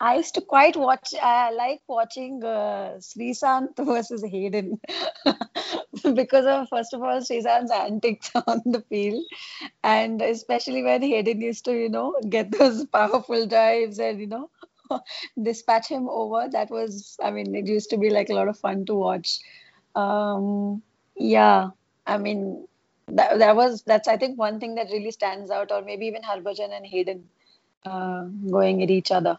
[0.00, 1.12] I used to quite watch.
[1.22, 4.80] I like watching uh, Srisant versus Hayden
[6.14, 9.22] because of first of all Srisant's antics on the field,
[9.84, 14.50] and especially when Hayden used to, you know, get those powerful drives and you know
[15.42, 16.48] dispatch him over.
[16.48, 19.38] That was, I mean, it used to be like a lot of fun to watch.
[19.94, 20.82] Um,
[21.14, 21.70] yeah,
[22.06, 22.66] I mean,
[23.08, 26.22] that, that was that's I think one thing that really stands out, or maybe even
[26.22, 27.28] Harbhajan and Hayden
[27.84, 29.38] uh, going at each other.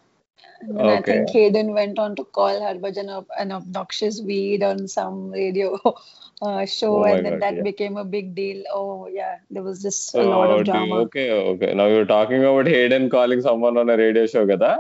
[0.63, 1.07] And I Okay.
[1.09, 5.69] think Hayden went on to call Harbhajan a- an obnoxious weed on some radio
[6.43, 7.63] uh, show, Oh my and then God, that yeah.
[7.63, 8.59] became a big deal.
[8.73, 10.97] Oh yeah, there was just a lot Oh, of do you- drama.
[11.05, 11.71] okay, okay.
[11.75, 14.73] Now you're talking about Hayden calling someone on a radio show కదా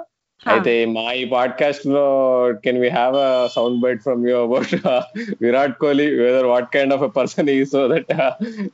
[0.47, 0.51] Huh.
[0.55, 2.03] అయితే మా ఈ podcast లో
[2.64, 4.72] can we have a sound bite from you about
[5.44, 8.11] Virat Kohli whether what kind of a person ఈ so that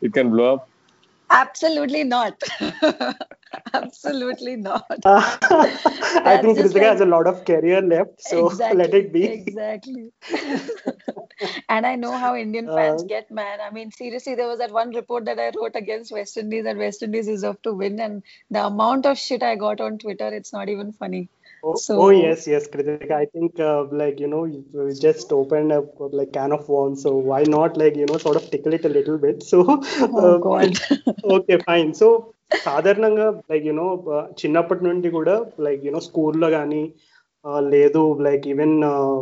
[0.04, 0.64] it can blow up
[1.29, 2.41] Absolutely not.
[3.73, 4.85] Absolutely not.
[5.05, 9.25] I think just Kritika has a lot of career left, so exactly, let it be.
[9.25, 10.11] Exactly.
[11.69, 13.59] and I know how Indian fans Uh, get mad.
[13.59, 16.77] I mean, seriously, there was that one report that I wrote against West Indies that
[16.77, 20.53] West Indies deserve to win, and the amount of shit I got on Twitter, it's
[20.53, 21.29] not even funny.
[21.63, 23.11] Oh, So- oh yes, yes, Kritika.
[23.13, 24.61] I think uh, like you know you
[24.99, 25.79] just opened a
[26.11, 28.89] like can of worms, so why not like you know sort of tickle it a
[28.89, 29.43] little bit?
[29.43, 30.71] So Oh uh, God.
[31.35, 32.07] Okay fine so
[32.65, 33.87] సాధారణంగా like you know
[34.41, 35.35] చిన్నప్పటి నుండి కూడా
[35.65, 36.83] like you know స్కూల్లో కానీ
[37.73, 38.75] లేదు like even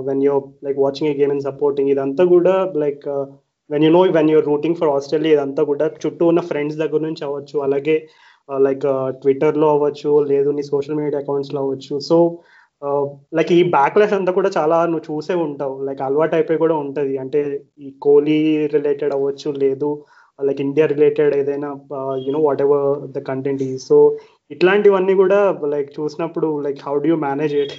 [0.09, 3.03] when you like watching a game and supporting ఇదంతా కూడా like
[3.69, 7.23] when you know when you're rooting for Australia ఇదంతా కూడా చుట్టూ ఉన్న ఫ్రెండ్స్ దగ్గర నుంచి
[7.27, 7.95] అవ్వచ్చు అలాగే
[8.49, 8.85] లైక్
[9.21, 11.95] ట్విట్టర్లో అవ్వచ్చు లేదు నీ సోషల్ మీడియా అకౌంట్స్లో అవ్వచ్చు.
[12.09, 12.17] సో
[13.37, 15.75] లైక్ ఈ బ్యాక్లెస్ అంతా కూడా చాలా నువ్వు చూసే ఉంటావు.
[15.87, 17.13] లైక్ అలవాటు అయిపోయి కూడా ఉంటుంది.
[17.23, 17.41] అంటే
[17.85, 18.39] ఈ కోహ్లీ
[18.75, 19.89] రిలేటెడ్ అవ్వచ్చు లేదు
[20.47, 21.69] లైక్ ఇండియా రిలేటెడ్ ఏదైనా
[22.27, 22.87] you know whatever
[23.17, 23.97] the content ఈ సో
[24.51, 25.39] ఇట్లాంటివన్నీ కూడా
[25.73, 27.75] లైక్ చూసినప్పుడు like how do you manage it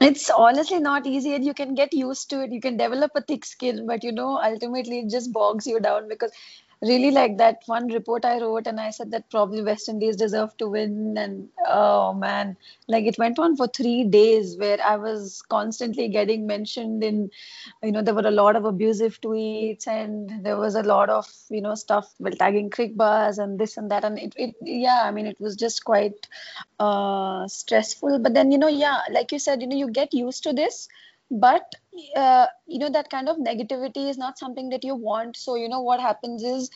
[0.00, 2.50] It's honestly not easy, and you can get used to it.
[2.56, 6.02] You can develop a thick skin, but you know, ultimately, it just bogs you down
[6.12, 6.32] because
[6.82, 10.56] really, like that one report I wrote, and I said that probably West Indies deserve
[10.58, 11.16] to win.
[11.18, 12.56] And oh man,
[12.86, 17.30] like it went on for three days where I was constantly getting mentioned in,
[17.82, 21.26] you know, there were a lot of abusive tweets, and there was a lot of,
[21.50, 24.04] you know, stuff well, tagging crick bars and this and that.
[24.04, 26.26] And it, it yeah, I mean, it was just quite
[26.78, 28.20] uh, stressful.
[28.20, 30.88] But then, you know, yeah, like you said, you know, you get used to this,
[31.30, 31.74] but
[32.16, 35.36] uh, you know, that kind of negativity is not something that you want.
[35.36, 36.70] So, you know, what happens is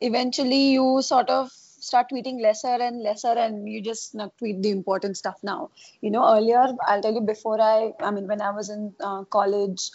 [0.00, 4.70] eventually you sort of start tweeting lesser and lesser and you just not tweet the
[4.70, 5.70] important stuff now.
[6.00, 9.24] You know earlier i'll tell you before i i mean when i was in uh,
[9.24, 9.90] college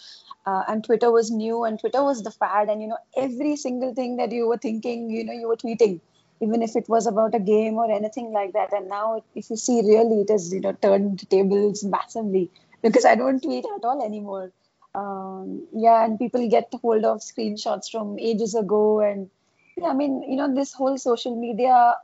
[0.46, 3.94] uh, and twitter was new and twitter was the fad and you know every single
[3.94, 6.00] thing that you were thinking you know you were tweeting
[6.40, 8.72] even if it was about a game or anything like that.
[8.72, 12.50] And now if you see really it has you know turned tables massively
[12.88, 14.52] because i don't tweet at all anymore
[14.94, 19.30] um, yeah and people get hold of screenshots from ages ago and
[19.76, 21.94] yeah, I mean, you know, this whole social media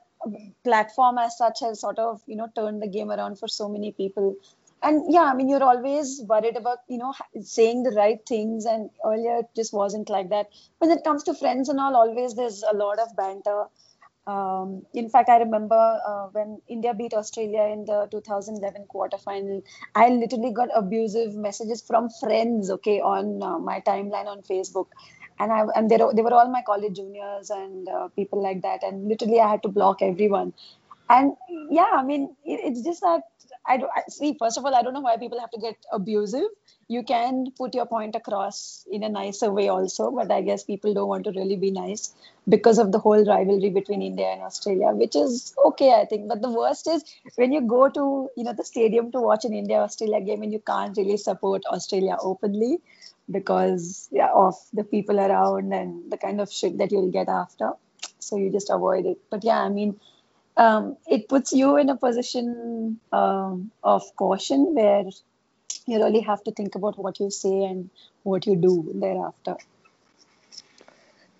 [0.63, 3.93] platform as such has sort of, you know, turned the game around for so many
[3.93, 4.37] people.
[4.83, 8.67] And yeah, I mean, you're always worried about, you know, saying the right things.
[8.67, 10.49] And earlier it just wasn't like that.
[10.79, 13.65] When it comes to friends and all, always there's a lot of banter.
[14.27, 19.63] Um, in fact, I remember uh, when India beat Australia in the 2011 quarterfinal,
[19.95, 24.87] I literally got abusive messages from friends, okay, on uh, my timeline on Facebook
[25.39, 28.63] and I and they were, they were all my college juniors and uh, people like
[28.63, 30.53] that, and literally I had to block everyone.
[31.11, 31.35] And
[31.71, 33.23] yeah, I mean, it, it's just that
[33.67, 34.37] I don't I, see.
[34.39, 36.49] First of all, I don't know why people have to get abusive.
[36.89, 40.95] You can put your point across in a nicer way also, but I guess people
[40.95, 42.13] don't want to really be nice
[42.49, 46.29] because of the whole rivalry between India and Australia, which is okay, I think.
[46.29, 47.05] But the worst is
[47.37, 50.53] when you go to you know the stadium to watch an India Australia game and
[50.53, 52.81] you can't really support Australia openly
[53.31, 57.73] because yeah, of the people around and the kind of shit that you'll get after.
[58.19, 59.19] So you just avoid it.
[59.31, 59.99] But yeah, I mean,
[60.57, 62.47] um, it puts you in a position
[63.13, 65.05] um, of caution where
[65.87, 67.91] you really have to think about what you say and
[68.27, 69.57] what you do thereafter.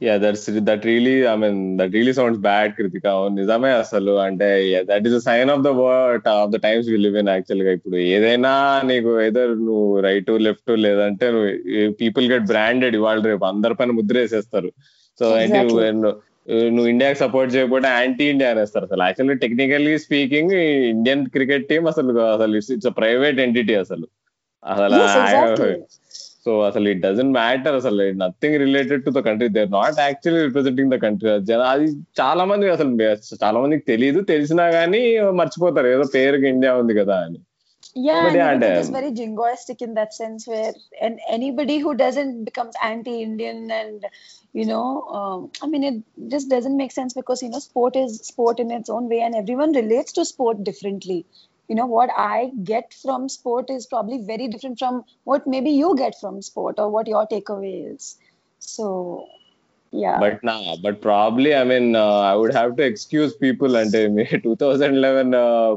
[0.01, 4.49] Yeah that's that really I mean that really sounds bad Kritika నిజమే అసలు అంటే
[4.89, 8.53] that is sign of the word of the times we live in యాక్చువల్గా ఇప్పుడు ఏదైనా
[8.91, 11.29] నీకు either నువ్వు right left లేదంటే
[12.03, 14.73] people get branded ఇవాళ రేపు అందరి పైన ముద్ర వేసేస్తారు
[15.21, 16.13] సో Exactly.
[16.51, 19.03] నువ్వు ఇండియాకి సపోర్ట్ చేయకపోతే యాంటీ ఇండియా అనేస్తారు అసలు.
[19.03, 20.51] Actually technically speaking
[20.91, 24.07] Indian cricket team అసలు అసలు ఇట్స్ ప్రైవేట్ ఎంటిటీ అసలు.
[24.65, 25.83] అసలు.
[26.45, 28.03] సో అసలు ఇట్ డజంట్ మ్యాటర్ అసలు.
[28.03, 31.85] Nothing related to the country they not actually representing the country అది
[32.21, 33.03] చాలా మంది అసలు
[33.45, 35.87] చాలా మందికి తెలియదు తెలిసినా గానీ మర్చిపోతారు.
[35.87, 37.39] ఏదో పేరుకి ఇండియా ఉంది కదా అని.
[37.95, 41.21] Yeah, But and yeah, and, it is um, very jingoistic in that sense where and
[41.29, 44.07] anybody who doesn't becomes anti-Indian and
[44.55, 48.21] you know, um, I mean, it just doesn't make sense because you know, sport is
[48.21, 51.27] sport in its own way, and everyone relates to sport differently.
[51.69, 55.95] You know, what I get from sport is probably very different from what maybe you
[55.97, 58.19] get from sport or what your takeaway is.
[58.59, 59.27] So,
[59.93, 60.17] yeah.
[60.23, 61.89] But నా but probably I mean
[62.25, 65.33] I would have to excuse people అంటే మీ two thousand eleven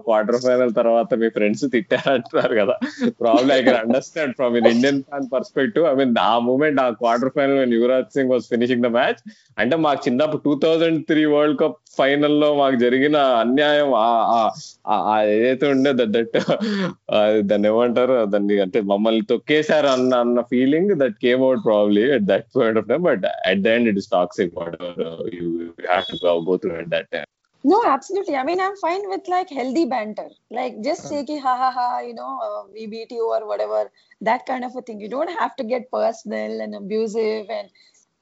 [0.06, 2.76] quarter final తర్వాత మీ friends తిట్టారంటున్నారు కదా.
[3.22, 7.34] Probably I can understand from in Indian fan perspective I mean ఆ moment ఆ quarter
[7.36, 9.22] final Yuvraj Singh was finishing the match
[9.58, 14.50] అంటే మాకు చిన్నప్పుడు two thousand three world cup ఫైనల్లో మాకు జరిగిన అన్యాయం ఆ-
[15.34, 16.36] ఏదైతే ఉండే దట్
[17.44, 18.16] దాన్ని ఏమంటారు?
[18.26, 22.90] దాన్ని అంటే మమ్మల్ని తొక్కేశారు అన్న అన్న feeling that came out probably at that point of
[22.90, 26.80] time but at the end it is toxic, whatever you, have to go, go through
[26.80, 27.26] at that time.
[27.64, 28.36] No, absolutely.
[28.36, 31.10] I mean, I'm fine with like healthy banter, like just uh-huh.
[31.10, 33.92] say, ki, ha ha ha, you know, uh, we beat you or whatever,
[34.22, 35.00] that kind of a thing.
[35.00, 37.70] You don't have to get personal and abusive and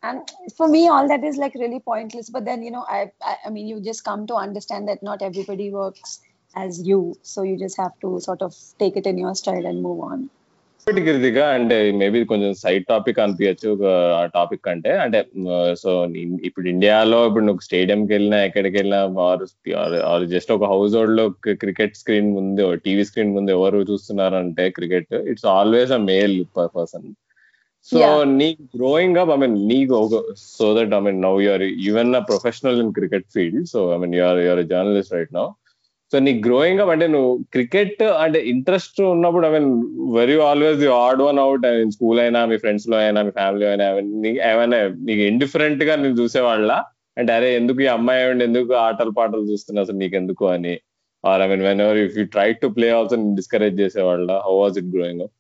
[0.06, 3.38] and for me all that is like really pointless but then you know I, I,
[3.46, 6.20] I mean you just come to understand that not everybody works
[6.58, 9.82] as you so you just have to sort of take it in your stride and
[9.82, 10.30] move on
[10.90, 15.26] Kritika అంటే maybe కొంచెం side topic అనిపించచ్చు ఆ topic అంటే అంటే
[15.80, 16.08] so
[16.44, 19.16] ఇప్పుడు ఇండియాలో ఇప్పుడు నువ్వు స్టేడియంకి వెళ్ళినా ఎక్కడికి వెళ్ళినా
[20.06, 25.14] ఆర్ జస్ట్ ఒక హౌస్ హోల్డ్లో క్రికెట్ స్క్రీన్ ముందు టీవీ స్క్రీన్ ముందు ఎవరు చూస్తున్నారు అంటే cricket.
[25.14, 27.14] It's always a male person.
[27.84, 28.24] So.
[28.24, 32.82] నీ గ్రోయింగ్ అప్ ఐ మీన్ ఒక so that I mean now you're even a professional
[32.82, 33.68] in cricket field.
[33.68, 35.48] So I mean you're you're journalist right now.
[36.14, 39.70] So నీ growing up అంటే నువ్వు cricket అంటే interest ఉన్నప్పుడు I mean
[40.16, 43.86] very always you odd one out school అయినా మీ ఫ్రెండ్స్లో అయినా మీ family అయినా
[44.26, 46.72] నీకు ఏమైనా నీకు ఇండిఫరెంట్గా నేను చూసేవాళ్ళ?
[47.18, 49.82] అంటే అరే ఎందుకు ఈ అమ్మాయి ఉండి ఎందుకు ఆటలు పాటలు చూస్తున్నా?
[49.82, 50.74] అసలు నీకు ఎందుకు అని?
[51.24, 54.32] Or I mean whenever if you try to play also discourage చేసేవాళ్ళ?
[54.48, 55.36] How was it growing up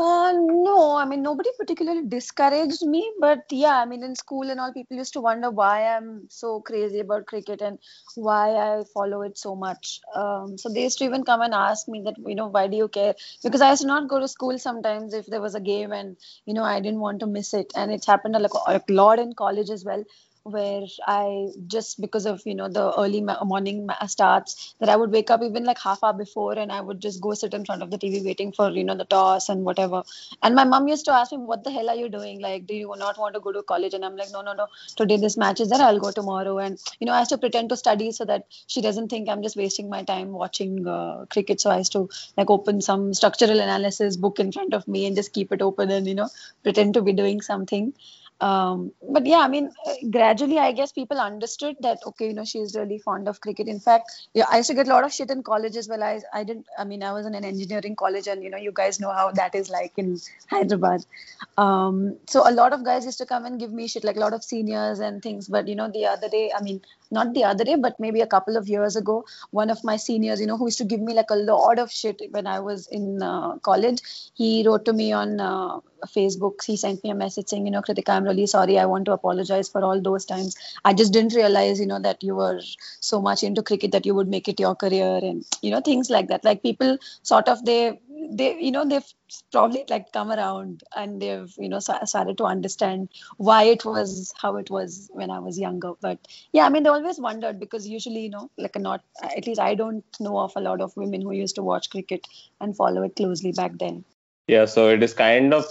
[0.00, 4.60] Uh, no, I mean, nobody particularly discouraged me, but yeah, I mean, in school and
[4.60, 7.78] all, people used to wonder why I'm so crazy about cricket and
[8.14, 10.00] why I follow it so much.
[10.14, 12.76] Um, so they used to even come and ask me that, you know, why do
[12.76, 13.14] you care?
[13.42, 16.16] Because I used to not go to school sometimes if there was a game and,
[16.46, 17.72] you know, I didn't want to miss it.
[17.74, 18.48] And it's happened a
[18.88, 20.04] lot in college as well
[20.52, 24.96] where I just because of you know the early ma- morning ma- starts that I
[24.96, 27.64] would wake up even like half hour before and I would just go sit in
[27.64, 30.02] front of the TV waiting for you know the toss and whatever.
[30.42, 32.40] And my mom used to ask me, "What the hell are you doing?
[32.40, 34.66] Like, do you not want to go to college?" And I'm like, "No, no, no.
[34.96, 35.82] Today this match is there.
[35.88, 38.80] I'll go tomorrow." And you know, I used to pretend to study so that she
[38.80, 41.60] doesn't think I'm just wasting my time watching uh, cricket.
[41.60, 45.16] So I used to like open some structural analysis book in front of me and
[45.16, 46.28] just keep it open and you know
[46.62, 47.92] pretend to be doing something
[48.40, 52.44] um, but yeah i mean uh, gradually i guess people understood that okay you know
[52.44, 53.66] she's really fond of cricket.
[53.68, 56.02] In fact yeah i used to get a lot of shit in college as well.
[56.02, 58.72] I i didn't i mean i was in an engineering college and you know you
[58.72, 60.18] guys know how that is like in
[60.50, 61.04] hyderabad.
[61.56, 64.20] Um, so a lot of guys used to come and give me shit like a
[64.20, 65.48] lot of seniors and things.
[65.48, 66.80] But you know the other day i mean
[67.10, 70.40] not the other day but maybe a couple of years ago one of my seniors
[70.40, 72.86] you know who used to give me like a lot of shit when i was
[72.88, 74.00] in uh, college
[74.34, 77.82] he wrote to me on uh, Facebook, he sent me a message saying, you know,
[77.82, 78.78] Kritika, I'm really sorry.
[78.78, 80.56] I want to apologize for all those times.
[80.84, 82.60] I just didn't realize, you know, that you were
[83.00, 86.10] so much into cricket that you would make it your career and, you know, things
[86.10, 86.44] like that.
[86.44, 88.00] Like people sort of, they,
[88.30, 89.04] they, you know, they've
[89.52, 94.56] probably like come around and they've, you know, started to understand why it was how
[94.56, 95.92] it was when I was younger.
[96.00, 96.18] But
[96.52, 99.74] yeah, I mean, they always wondered because usually, you know, like not, at least I
[99.74, 102.26] don't know of a lot of women who used to watch cricket
[102.60, 104.04] and follow it closely back then.
[104.48, 105.66] Yeah so it is kind of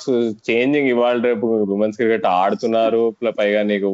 [0.50, 3.02] changing ఇవాళ రేపు women's cricket ఆడుతున్నారు.
[3.40, 3.90] పైగా నీకు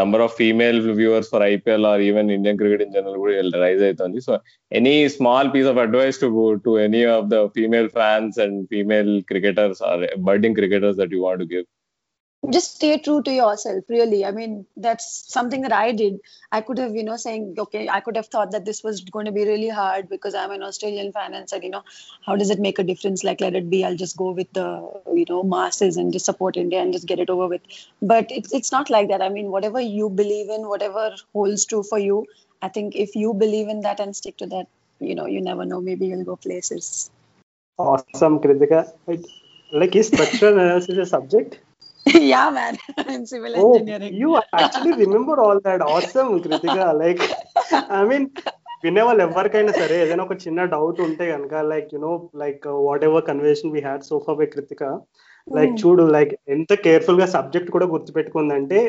[0.00, 4.20] number of female viewers for IPL or even Indian cricket in general కూడా rise అవుతుంది.
[4.26, 4.32] So
[4.72, 6.28] any small piece of advice to
[6.64, 11.46] to any of the female fans and female cricketers or budding cricketers that you want
[11.54, 11.66] give
[12.50, 14.24] just stay true to yourself really.
[14.24, 16.20] I mean that's something that i did.
[16.50, 19.26] I could have you know saying okay i could have thought that this was going
[19.26, 21.84] to be really hard because i'm an australian fan and said you know
[22.26, 23.22] how does it make a difference?
[23.22, 23.84] Like let it be.
[23.84, 24.66] I'll just go with the
[25.14, 27.62] you know masses and just support india and just get it over with.
[28.00, 29.22] But it's, it's not like that.
[29.22, 32.26] I mean whatever you believe in whatever holds true for you
[32.62, 34.66] i think if you believe in that and stick to that
[34.98, 35.80] you know you never know.
[35.80, 37.10] Maybe you'll go places.
[37.78, 38.92] Awesome kritika.
[39.72, 41.60] Like is structural analysis a subject
[42.06, 42.76] yeah, man.
[43.08, 44.14] in civil Oh, engineering.
[44.14, 45.80] you actually remember all that.
[45.82, 46.92] Awesome, Kritika.
[46.94, 47.20] Like,
[47.90, 48.24] I mean,
[48.84, 52.64] వినే వాళ్ళు ఎవరికైనా సరే ఏదైనా ఒక చిన్న doubt ఉంటే కనుక like you know like
[53.08, 54.82] whatever conversation we had so far by Kritika
[55.46, 58.80] like చూడు లైక్ ఎంత కేర్ఫుల్గా సబ్జెక్ట్ కూడా గుర్తుపెట్టుకుందంటే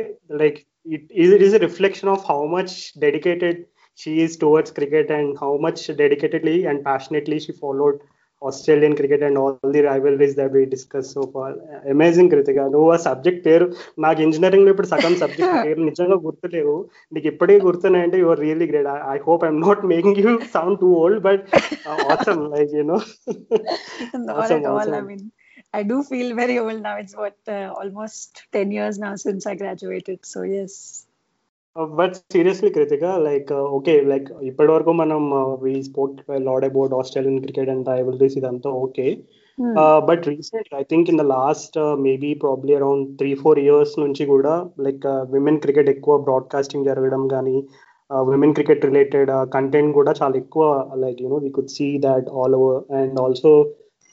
[0.41, 2.73] like it it is reflection of how much
[3.05, 3.59] dedicated
[3.99, 7.99] she is towards cricket and how much dedicatedly and passionately she followed
[8.43, 11.55] Australian cricket and all the rivalries that we discuss so far
[11.93, 13.67] amazing Kritika నువ్వు ఆ subject పేరు
[14.05, 16.75] నాకు ఇంజనీరింగ్లో ఇప్పుడు సగం subject పేరు నిజంగా గుర్తులేవు
[17.11, 21.21] నీకు ఇప్పటికీ గుర్తున్నాయంటే your really great I hope I'm not making you sound too old
[21.29, 21.45] but
[22.15, 22.99] awesome like you know.
[24.25, 25.07] I awesome.
[25.07, 25.23] mean,
[25.73, 26.97] I do feel very old now.
[26.97, 30.19] It's what uh, almost ten years now since I graduated.
[30.25, 30.73] So yes.
[31.95, 35.21] But seriously Kritika like okay like ఇప్పటి వరకు మనం
[35.63, 39.07] we sport lot about Australian cricket and rivalries ఇదంతా okay.
[40.07, 44.53] But recent I think in the last maybe probably around three four years నుంచి కూడా
[44.85, 47.57] like women cricket ఎక్కువ broadcasting జరగడం కానీ
[48.09, 50.63] women cricket related content కూడా చాలా ఎక్కువ
[51.03, 53.51] like you know we could see that all over and also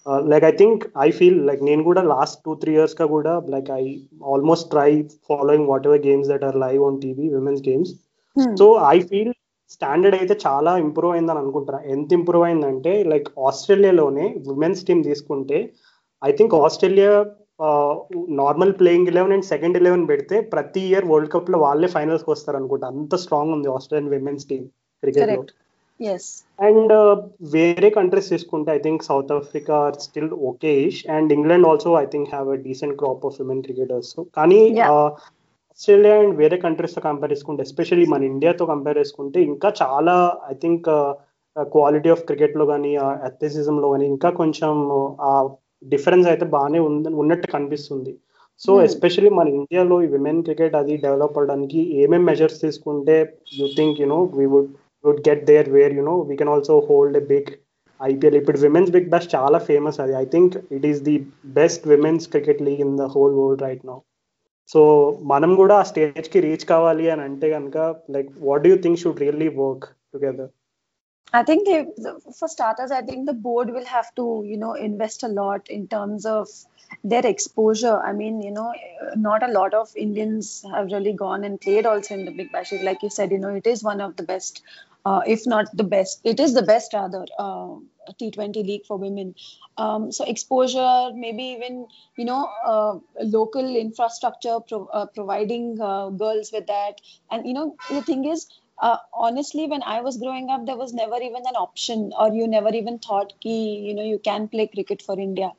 [0.07, 3.96] like I think I feel like నేను కూడా లాస్ట్ టూ త్రీ ఇయర్స్గా కూడా like I
[4.26, 7.92] almost try following whatever games that are live on TV women's games.
[8.59, 9.32] So I feel
[9.70, 15.72] standard అయితే చాలా improve అయిందని అనుకుంటున్నా ఎంత improve అయిందంటే లైక్ ఆస్ట్రేలియాలోనే ఉమెన్స్ టీమ్ తీసుకుంటే
[16.24, 17.26] I think Australia
[18.28, 22.86] normal playing eleven and second eleven పెడితే ప్రతి ఇయర్ వరల్డ్ కప్లో వాళ్ళే ఫైనల్స్కి వస్తారు అనుకుంటా
[22.86, 24.66] అంత స్ట్రాంగ్ ఉంది ఆస్ట్రేలియన్ విమెన్స్ టీమ్
[25.03, 25.51] క్రికెట్లో Correct.
[25.51, 25.60] Yes.
[26.59, 26.92] అండ్
[27.55, 30.72] వేరే కంట్రీస్ తీసుకుంటే I think South Africa still okay
[31.16, 34.61] and England also I think have a decent crop of women cricketers కానీ.
[34.92, 40.16] ఆస్ట్రేలియా అండ్ వేరే కంట్రీస్తో కంపేర్ చేసుకుంటే ఎస్పెషల్లీ మన ఇండియాతో కంపేర్ చేసుకుంటే ఇంకా చాలా
[40.51, 40.88] ఐ థింక్
[41.57, 42.90] క్వాలిటీ ఆఫ్ క్రికెట్లో కానీ
[43.26, 44.72] అథ్లెటిసిజం లో కానీ ఇంకా కొంచెం
[45.22, 45.32] ఆ
[45.92, 48.12] డిఫరెన్స్ అయితే బాగానే ఉంది ఉన్నట్టు కనిపిస్తుంది
[48.61, 48.84] సో Hmm.
[48.86, 53.14] ఎస్పెషల్లీ మన ఇండియాలో ఈ విమెన్ క్రికెట్ అది డెవలప్ అవడానికి ఏమేమి మెజర్స్ తీసుకుంటే
[53.59, 54.68] you think you know we would
[55.08, 57.51] Would get there where you know we can also hold a big
[58.01, 61.16] IPL ఇప్పుడు విమెన్స్ బిగ్ బాష్ చాలా ఫేమస్ అది I think it is the
[61.62, 63.97] best women's cricket league in the whole world right now
[64.70, 64.82] so
[65.34, 67.78] మనం కూడా ఆ stage కి reach కావాలి అని అంటే కనుక
[68.16, 70.51] like what do you think should really work together
[71.34, 71.86] I think they,
[72.38, 75.88] for starters, I think the board will have to, you know, invest a lot in
[75.88, 76.47] terms of
[77.03, 77.99] their exposure.
[77.99, 78.74] I mean, you know,
[79.18, 82.72] not a lot of Indians have really gone and played also in the Big Bash.
[82.72, 82.84] League.
[82.84, 84.62] Like you said, you know, it is one of the best,
[85.05, 86.20] uh, if not the best.
[86.24, 87.74] It is the best rather uh,
[88.18, 89.34] T20 league for women.
[89.76, 91.86] Um, so exposure, maybe even
[92.16, 97.76] you know, uh, local infrastructure pro- uh, providing uh, girls with that, and you know,
[97.90, 98.46] the thing is
[98.82, 102.48] uh, honestly, when I was growing up, there was never even an option, or you
[102.48, 105.53] never even thought, ki, you know, you can play cricket for India,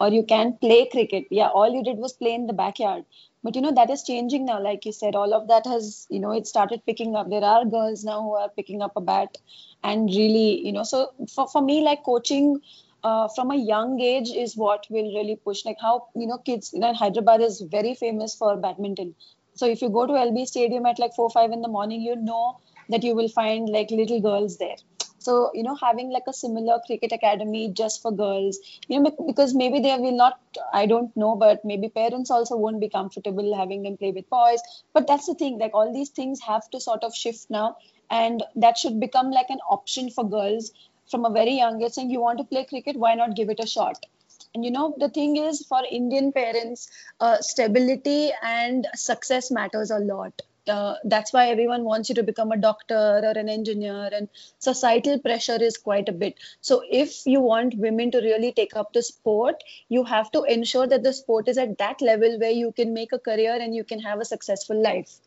[0.00, 1.24] or you can play cricket.
[1.30, 3.04] Yeah, all you did was play in the backyard.
[3.42, 4.60] But you know, that is changing now.
[4.62, 7.30] Like you said, all of that has, you know, it started picking up.
[7.30, 9.38] There are girls now who are picking up a bat
[9.82, 12.60] and really, you know, so for, for me, like coaching
[13.04, 15.64] uh, from a young age is what will really push.
[15.64, 19.14] Like how, you know, kids, you know, Hyderabad is very famous for badminton.
[19.54, 22.16] So if you go to LB Stadium at like four, five in the morning, you
[22.16, 22.58] know
[22.88, 24.76] that you will find like little girls there.
[25.18, 28.58] So you know, having like a similar cricket academy just for girls,
[28.88, 30.38] you know, because maybe they will not.
[30.72, 34.60] I don't know, but maybe parents also won't be comfortable having them play with boys.
[34.92, 35.58] But that's the thing.
[35.58, 37.76] Like all these things have to sort of shift now,
[38.10, 40.72] and that should become like an option for girls
[41.10, 41.92] from a very young age.
[41.92, 44.04] Saying you want to play cricket, why not give it a shot?
[44.54, 46.90] And you know, the thing is, for Indian parents,
[47.20, 50.42] uh, stability and success matters a lot.
[50.68, 55.18] Uh, that's why everyone wants you to become a doctor or an engineer, and societal
[55.18, 56.38] pressure is quite a bit.
[56.60, 60.86] So, if you want women to really take up the sport, you have to ensure
[60.86, 63.84] that the sport is at that level where you can make a career and you
[63.84, 65.18] can have a successful life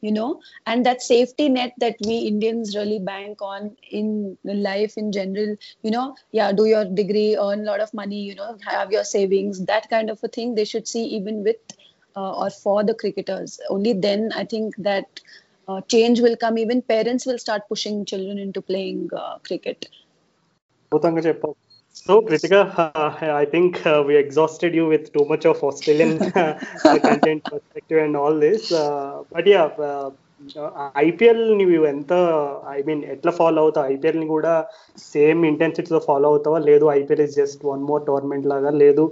[0.00, 5.12] you know and that safety net that we indians really bank on in life in
[5.12, 8.90] general you know yeah do your degree earn a lot of money you know have
[8.92, 11.56] your savings that kind of a thing they should see even with
[12.16, 13.60] uh, or for the cricketers.
[13.68, 15.20] Only then I think that
[15.68, 16.58] uh, change will come.
[16.58, 19.88] Even parents will start pushing children into playing uh, cricket.
[21.92, 26.58] So, Kritika, uh, I think uh, we exhausted you with too much of Australian uh,
[26.84, 28.72] content perspective and all this.
[28.72, 30.10] Uh, but yeah, uh,
[31.06, 32.12] IPL నువ్వు ఎంత
[32.76, 34.52] I mean ఎట్లా follow అవుతావు ఐపీఎల్ని కూడా
[35.12, 39.04] same ఇంటెన్సిటీతో follow అవుతావా లేదు IPL is just one more tournament లాగా లేదు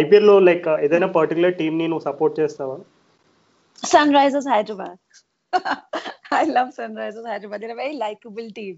[0.00, 2.78] ఐపీఎల్లో లైక్ ఏదైనా పర్టికులర్ టీమ్ని నువ్వు సపోర్ట్ చేస్తావా
[3.82, 4.98] Sunrisers Hyderabad.
[6.32, 7.60] I love Sunrisers Hyderabad.
[7.60, 8.76] They're a very likable team.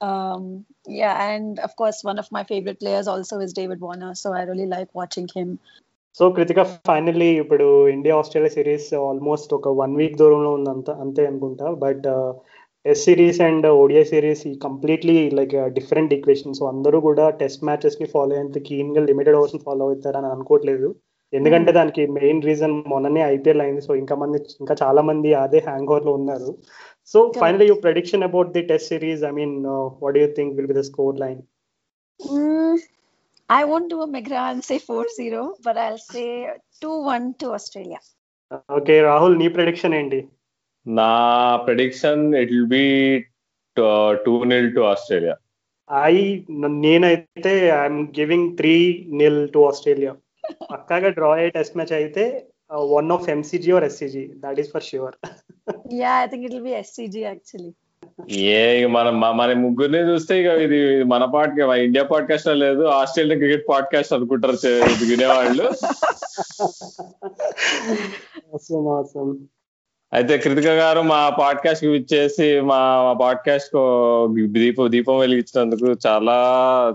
[0.00, 4.14] Um, yeah, and of course, one of my favorite players also is David Warner.
[4.14, 5.58] So I really like watching him.
[6.18, 11.22] So Krithika finally ఇప్పుడు India Australia series almost ఒక one week దూరంలో ఉంది అంత అంతే
[11.30, 12.04] అనుకుంటా but
[12.84, 18.06] test series and ODI series ఈ completely like different equation so అందరూ కూడా టెస్ట్ మ్యాచెస్ని
[18.14, 20.88] ఫాలో అయ్యేంత కీన్గా లిమిటెడ్ ఓవర్స్ ఫాలో అవుతారని అనుకోవట్లేదు.
[21.32, 23.82] ఎందుకంటే దానికి మెయిన్ రీజన్ మొన్ననే ఐపీఎల్ అయింది.
[23.88, 26.50] సో ఇంకా మంది ఇంకా చాలా మంది అదే హ్యాంగ్ ఓవర్లో ఉన్నారు.
[27.14, 29.56] So finally you prediction about the test series I mean
[30.04, 31.40] what you think will be the score line
[33.50, 36.26] I won't do a Megra and say 4-0, but I'll say
[36.82, 38.00] 2-1 to Australia.
[38.76, 40.18] Okay Rahul నీ prediction ఏంటి
[40.86, 41.12] నా
[41.66, 42.82] prediction it will be
[44.26, 45.34] two nil to Australia
[46.10, 46.16] I
[46.84, 48.74] నేనైతే I'm giving three
[49.20, 50.12] nil to Australia
[50.72, 52.24] పక్కాగా draw అయ్యే test match అయితే
[52.94, 55.16] one of MCG or SCG that is for sure
[56.00, 57.70] Yeah, I think it'll be SCG actually.
[58.30, 63.68] ఏ మనం మ- మన ముగ్గురిని చూస్తే ఇక ఇది మన పాడ్కా ఇండియా పాడ్కాస్ట్ లేదు ఆస్ట్రేలియా క్రికెట్
[63.68, 64.56] పాడ్కాస్ట్ అనుకుంటారు
[65.10, 65.70] వినేవాళ్ళు
[70.12, 72.78] అయితే కృతిక గారు మా పాడ్కాస్ట్కి ఇచ్చేసి మా
[73.12, 73.82] పాడ్కాస్ట్కు
[74.46, 76.38] దీపం దీపం వెలిగించినందుకు చాలా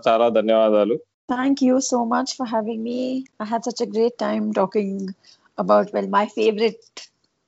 [0.09, 0.97] చాలా ధన్యవాదాలు
[1.31, 2.99] Thank you so much for having me.
[3.39, 5.13] I had such a great time talking
[5.57, 7.01] about, well, my favorite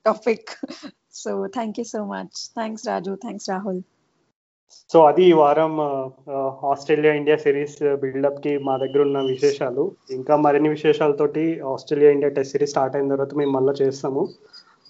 [0.04, 0.42] topic.
[1.20, 3.80] So thank you so much thanks Raju thanks Rahul
[4.92, 5.72] so అది ఈ వారం
[6.70, 9.82] ఆస్ట్రేలియా ఇండియా సిరీస్ బిల్డప్కి మా దగ్గర ఉన్న విశేషాలు.
[10.16, 14.22] ఇంకా మరిన్ని విశేషాలతోటి Australia India test series start అయిన తర్వాత మేము మళ్ళీ చేస్తాము.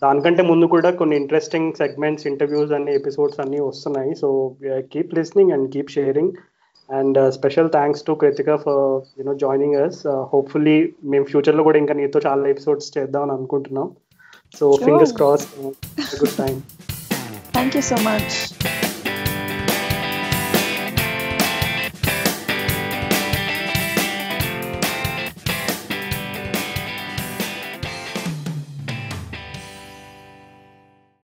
[0.03, 4.13] దానికంటే ముందు కూడా కొన్ని ఇంట్రెస్టింగ్ సెగ్మెంట్స్ ఇంటర్వ్యూస్ అన్ని ఎపిసోడ్స్ అన్ని వస్తున్నాయి.
[4.23, 4.29] So
[4.93, 6.33] keep listening and keep sharing
[6.89, 8.85] and special thanks to Krithika for
[9.21, 10.01] you know joining us
[10.33, 10.79] hopefully
[11.13, 13.89] మేము ఫ్యూచర్లో కూడా ఇంకా నీతో చాలా ఎపిసోడ్స్ చేద్దామని అనుకుంటున్నాం.
[14.55, 14.85] So, sure.
[14.85, 15.49] fingers crossed,
[16.15, 16.63] a good time.
[17.53, 18.53] Thank you so much.